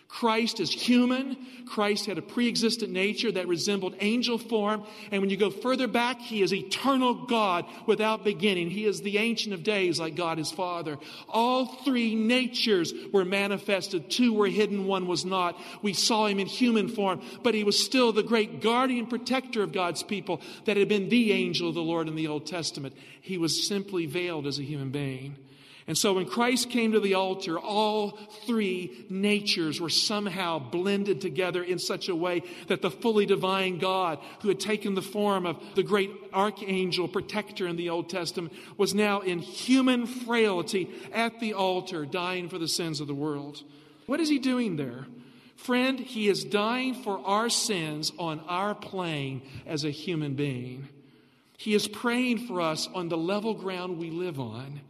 Christ 0.09 0.61
is 0.61 0.71
human. 0.71 1.37
Christ 1.67 2.07
had 2.07 2.17
a 2.17 2.23
pre 2.23 2.49
existent 2.49 2.93
nature 2.93 3.33
that 3.33 3.49
resembled 3.49 3.97
angel 4.01 4.39
form. 4.39 4.85
And 5.11 5.21
when 5.21 5.31
you 5.31 5.37
go 5.37 5.51
further 5.51 5.89
back, 5.89 6.21
he 6.21 6.43
is 6.43 6.55
eternal 6.55 7.27
God 7.27 7.67
without 7.87 8.25
beginning. 8.25 8.71
He 8.71 8.85
is 8.85 9.03
the 9.03 9.19
Ancient 9.19 9.53
of 9.53 9.65
Days, 9.65 9.99
like 9.99 10.15
God 10.15 10.39
his 10.39 10.51
Father. 10.51 10.99
All 11.29 11.67
three 11.67 12.15
natures 12.15 12.95
were 13.13 13.25
manifested. 13.25 14.11
Two 14.11 14.33
were 14.33 14.47
hidden, 14.47 14.87
one 14.87 15.07
was 15.07 15.25
not. 15.25 15.61
We 15.83 15.93
saw 15.93 16.27
him 16.27 16.39
in 16.39 16.47
human 16.47 16.89
form, 16.89 17.21
but 17.43 17.55
he 17.55 17.65
was 17.65 17.85
still 17.85 18.13
the 18.13 18.23
great 18.23 18.61
guardian 18.61 19.07
protector 19.07 19.63
of 19.63 19.73
God's 19.73 20.03
people 20.03 20.41
that 20.67 20.77
had 20.77 20.89
been 20.89 21.09
the 21.09 21.33
angel 21.33 21.69
of 21.69 21.75
the 21.75 21.83
Lord 21.83 22.07
in 22.07 22.15
the 22.15 22.29
Old 22.29 22.47
Testament. 22.47 22.95
He 23.21 23.39
was 23.39 23.67
simply 23.67 24.07
veiled 24.07 24.47
as 24.47 24.59
a 24.59 24.63
human 24.63 24.91
being. 24.91 25.37
And 25.89 25.97
so 25.97 26.15
when 26.15 26.27
Christ 26.27 26.71
came 26.71 26.93
to 26.93 27.01
the 27.01 27.15
altar, 27.15 27.59
all 27.59 28.19
three 28.45 29.07
natures 29.09 29.81
were 29.81 29.89
somehow 29.89 30.59
blended 30.59 31.21
together 31.21 31.63
in 31.63 31.79
such 31.79 32.09
a 32.09 32.17
way 32.17 32.43
that 32.67 32.83
the 32.83 32.91
fully 32.91 33.25
divine 33.25 33.79
God, 33.79 34.19
who 34.41 34.49
had 34.49 34.59
taken 34.59 34.95
the 34.95 35.03
form 35.03 35.47
of 35.47 35.63
the 35.77 35.85
great 35.85 36.11
archangel 36.33 37.07
protector 37.07 37.69
in 37.69 37.77
the 37.77 37.91
Old 37.91 38.11
Testament, 38.11 38.53
was 38.77 38.95
now 38.95 39.21
in 39.21 39.39
human 39.39 40.07
frailty 40.07 40.91
at 41.13 41.39
the 41.39 41.55
altar, 41.55 42.05
dying 42.05 42.49
for 42.49 42.59
the 42.59 42.67
sins 42.67 43.01
of 43.01 43.07
the 43.07 43.15
world. 43.15 43.63
What 44.07 44.19
is 44.19 44.29
he 44.29 44.41
doing 44.41 44.75
there? 44.75 45.07
Friend, 45.55 46.01
he 46.01 46.29
is 46.29 46.45
dying 46.45 46.95
for 46.95 47.21
our 47.25 47.49
sins 47.49 48.13
on 48.19 48.41
our 48.49 48.75
plane 48.75 49.43
as 49.67 49.85
a 49.85 49.91
human 49.91 50.35
being. 50.35 50.89
He 51.59 51.75
is 51.75 51.87
praying 51.87 52.47
for 52.47 52.61
us 52.61 52.89
on 52.93 53.09
the 53.09 53.17
level 53.17 53.55
ground 53.55 53.99
we 53.99 54.11
live 54.11 54.39
on. 54.41 54.81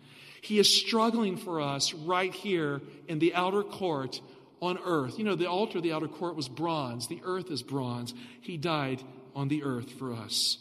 He 0.46 0.60
is 0.60 0.72
struggling 0.72 1.36
for 1.36 1.60
us 1.60 1.92
right 1.92 2.32
here 2.32 2.80
in 3.08 3.18
the 3.18 3.34
outer 3.34 3.64
court 3.64 4.20
on 4.62 4.78
earth. 4.78 5.18
You 5.18 5.24
know, 5.24 5.34
the 5.34 5.50
altar 5.50 5.78
of 5.78 5.82
the 5.82 5.92
outer 5.92 6.06
court 6.06 6.36
was 6.36 6.48
bronze, 6.48 7.08
the 7.08 7.20
earth 7.24 7.50
is 7.50 7.64
bronze. 7.64 8.14
He 8.40 8.56
died 8.56 9.02
on 9.34 9.48
the 9.48 9.64
earth 9.64 9.90
for 9.90 10.12
us. 10.12 10.58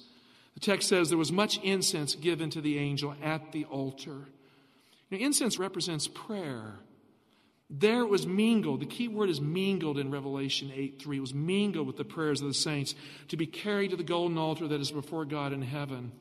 The 0.56 0.60
text 0.60 0.90
says 0.90 1.10
there 1.10 1.20
was 1.20 1.32
much 1.32 1.60
incense 1.60 2.16
given 2.16 2.50
to 2.50 2.62
the 2.62 2.80
angel 2.80 3.14
at 3.22 3.52
the 3.52 3.66
altar. 3.66 4.26
Know, 5.12 5.20
incense 5.20 5.60
represents 5.60 6.08
prayer. 6.08 6.80
There 7.70 8.02
it 8.02 8.10
was 8.10 8.26
mingled. 8.26 8.80
The 8.80 8.88
key 8.88 9.08
word 9.08 9.30
is 9.30 9.40
mingled 9.40 10.00
in 10.00 10.10
Revelation 10.10 10.72
8 10.74 11.00
3. 11.00 11.18
It 11.18 11.20
was 11.20 11.34
mingled 11.36 11.86
with 11.86 11.98
the 11.98 12.06
prayers 12.06 12.42
of 12.42 12.48
the 12.48 12.56
saints 12.56 12.96
to 13.28 13.38
be 13.38 13.46
carried 13.46 13.92
to 13.92 13.98
the 13.98 14.04
golden 14.04 14.40
altar 14.40 14.68
that 14.68 14.82
is 14.82 14.92
before 14.92 15.26
God 15.26 15.54
in 15.54 15.62
heaven. 15.62 16.12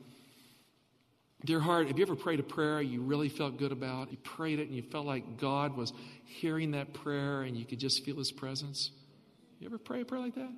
Dear 1.45 1.59
heart, 1.59 1.87
have 1.87 1.99
you 1.99 2.03
ever 2.03 2.15
prayed 2.15 2.39
a 2.39 2.43
prayer 2.43 2.81
you 2.81 3.01
really 3.01 3.29
felt 3.29 3.57
good 3.57 3.71
about? 3.71 4.09
You 4.09 4.17
prayed 4.17 4.57
it 4.57 4.67
and 4.67 4.75
you 4.75 4.81
felt 4.81 5.05
like 5.05 5.37
God 5.37 5.77
was 5.77 5.93
hearing 6.23 6.71
that 6.71 6.93
prayer 6.93 7.43
and 7.43 7.55
you 7.55 7.65
could 7.65 7.79
just 7.79 8.03
feel 8.03 8.17
his 8.17 8.31
presence? 8.31 8.89
You 9.59 9.67
ever 9.67 9.77
pray 9.77 10.01
a 10.01 10.05
prayer 10.05 10.21
like 10.21 10.33
that? 10.35 10.49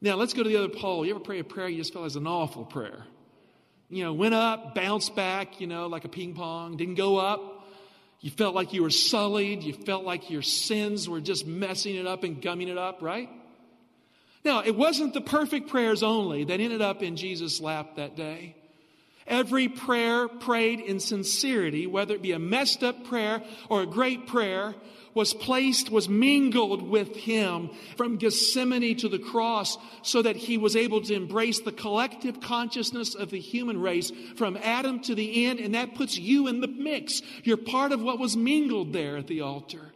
Now, 0.00 0.16
let's 0.16 0.34
go 0.34 0.42
to 0.42 0.48
the 0.48 0.56
other 0.56 0.68
pole. 0.68 1.06
You 1.06 1.14
ever 1.14 1.22
pray 1.22 1.38
a 1.38 1.44
prayer 1.44 1.68
you 1.68 1.78
just 1.78 1.92
felt 1.92 2.06
as 2.06 2.16
an 2.16 2.26
awful 2.26 2.64
prayer? 2.64 3.04
You 3.88 4.02
know, 4.02 4.12
went 4.12 4.34
up, 4.34 4.74
bounced 4.74 5.14
back, 5.14 5.60
you 5.60 5.68
know, 5.68 5.86
like 5.86 6.04
a 6.04 6.08
ping 6.08 6.34
pong, 6.34 6.76
didn't 6.76 6.96
go 6.96 7.18
up. 7.18 7.64
You 8.18 8.32
felt 8.32 8.54
like 8.54 8.72
you 8.72 8.82
were 8.82 8.90
sullied. 8.90 9.62
You 9.62 9.74
felt 9.74 10.04
like 10.04 10.28
your 10.28 10.42
sins 10.42 11.08
were 11.08 11.20
just 11.20 11.46
messing 11.46 11.94
it 11.94 12.06
up 12.06 12.24
and 12.24 12.42
gumming 12.42 12.68
it 12.68 12.78
up, 12.78 13.00
right? 13.00 13.28
Now, 14.44 14.64
it 14.64 14.74
wasn't 14.74 15.14
the 15.14 15.20
perfect 15.20 15.68
prayers 15.68 16.02
only 16.02 16.42
that 16.44 16.58
ended 16.58 16.82
up 16.82 17.00
in 17.00 17.16
Jesus' 17.16 17.60
lap 17.60 17.94
that 17.96 18.16
day. 18.16 18.56
Every 19.26 19.68
prayer 19.68 20.28
prayed 20.28 20.80
in 20.80 21.00
sincerity, 21.00 21.86
whether 21.86 22.14
it 22.14 22.22
be 22.22 22.32
a 22.32 22.38
messed 22.38 22.82
up 22.82 23.04
prayer 23.04 23.42
or 23.70 23.82
a 23.82 23.86
great 23.86 24.26
prayer, 24.26 24.74
was 25.14 25.32
placed, 25.32 25.90
was 25.90 26.08
mingled 26.08 26.82
with 26.82 27.14
him 27.14 27.70
from 27.96 28.16
Gethsemane 28.16 28.96
to 28.98 29.08
the 29.08 29.18
cross 29.18 29.78
so 30.02 30.20
that 30.22 30.36
he 30.36 30.58
was 30.58 30.76
able 30.76 31.00
to 31.02 31.14
embrace 31.14 31.60
the 31.60 31.72
collective 31.72 32.40
consciousness 32.40 33.14
of 33.14 33.30
the 33.30 33.40
human 33.40 33.80
race 33.80 34.12
from 34.36 34.58
Adam 34.60 35.00
to 35.00 35.14
the 35.14 35.46
end. 35.46 35.60
And 35.60 35.74
that 35.74 35.94
puts 35.94 36.18
you 36.18 36.48
in 36.48 36.60
the 36.60 36.68
mix. 36.68 37.22
You're 37.44 37.56
part 37.56 37.92
of 37.92 38.02
what 38.02 38.18
was 38.18 38.36
mingled 38.36 38.92
there 38.92 39.16
at 39.16 39.28
the 39.28 39.40
altar. 39.40 39.93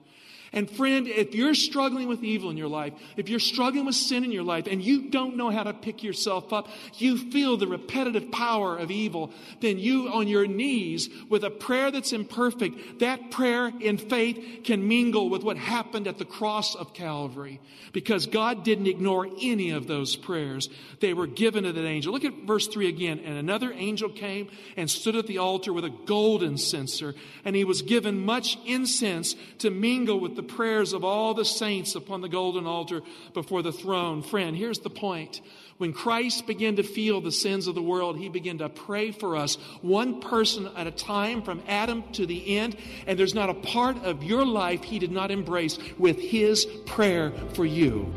And 0.52 0.70
friend, 0.70 1.06
if 1.06 1.34
you're 1.34 1.54
struggling 1.54 2.08
with 2.08 2.24
evil 2.24 2.50
in 2.50 2.56
your 2.56 2.68
life, 2.68 2.94
if 3.16 3.28
you're 3.28 3.38
struggling 3.38 3.84
with 3.84 3.94
sin 3.94 4.24
in 4.24 4.32
your 4.32 4.42
life, 4.42 4.66
and 4.66 4.82
you 4.82 5.10
don't 5.10 5.36
know 5.36 5.50
how 5.50 5.62
to 5.62 5.74
pick 5.74 6.02
yourself 6.02 6.52
up, 6.52 6.68
you 6.94 7.18
feel 7.30 7.56
the 7.56 7.66
repetitive 7.66 8.30
power 8.30 8.76
of 8.76 8.90
evil, 8.90 9.30
then 9.60 9.78
you 9.78 10.08
on 10.08 10.26
your 10.26 10.46
knees 10.46 11.10
with 11.28 11.44
a 11.44 11.50
prayer 11.50 11.90
that's 11.90 12.12
imperfect, 12.12 13.00
that 13.00 13.30
prayer 13.30 13.70
in 13.80 13.98
faith 13.98 14.60
can 14.64 14.88
mingle 14.88 15.28
with 15.28 15.42
what 15.42 15.56
happened 15.56 16.06
at 16.06 16.18
the 16.18 16.24
cross 16.24 16.74
of 16.74 16.94
Calvary. 16.94 17.60
Because 17.92 18.26
God 18.26 18.64
didn't 18.64 18.86
ignore 18.86 19.28
any 19.40 19.70
of 19.70 19.86
those 19.86 20.16
prayers. 20.16 20.68
They 21.00 21.14
were 21.14 21.26
given 21.26 21.64
to 21.64 21.72
that 21.72 21.84
angel. 21.84 22.12
Look 22.12 22.24
at 22.24 22.46
verse 22.46 22.66
3 22.68 22.88
again. 22.88 23.20
And 23.20 23.36
another 23.36 23.72
angel 23.72 24.08
came 24.08 24.48
and 24.76 24.90
stood 24.90 25.16
at 25.16 25.26
the 25.26 25.38
altar 25.38 25.72
with 25.72 25.84
a 25.84 25.90
golden 25.90 26.56
censer, 26.56 27.14
and 27.44 27.54
he 27.56 27.64
was 27.64 27.82
given 27.82 28.24
much 28.24 28.58
incense 28.64 29.34
to 29.58 29.70
mingle 29.70 30.20
with 30.20 30.37
the 30.38 30.42
prayers 30.44 30.92
of 30.92 31.04
all 31.04 31.34
the 31.34 31.44
saints 31.44 31.96
upon 31.96 32.20
the 32.20 32.28
golden 32.28 32.64
altar 32.64 33.02
before 33.34 33.60
the 33.60 33.72
throne. 33.72 34.22
Friend, 34.22 34.56
here's 34.56 34.78
the 34.78 34.88
point. 34.88 35.40
When 35.78 35.92
Christ 35.92 36.46
began 36.46 36.76
to 36.76 36.84
feel 36.84 37.20
the 37.20 37.32
sins 37.32 37.66
of 37.66 37.74
the 37.74 37.82
world, 37.82 38.16
he 38.16 38.28
began 38.28 38.58
to 38.58 38.68
pray 38.68 39.10
for 39.10 39.36
us, 39.36 39.56
one 39.82 40.20
person 40.20 40.70
at 40.76 40.86
a 40.86 40.92
time 40.92 41.42
from 41.42 41.60
Adam 41.66 42.04
to 42.12 42.24
the 42.24 42.56
end. 42.56 42.76
And 43.08 43.18
there's 43.18 43.34
not 43.34 43.50
a 43.50 43.54
part 43.54 43.96
of 44.04 44.22
your 44.22 44.46
life 44.46 44.84
he 44.84 45.00
did 45.00 45.10
not 45.10 45.32
embrace 45.32 45.76
with 45.98 46.20
his 46.20 46.66
prayer 46.86 47.32
for 47.54 47.66
you. 47.66 48.12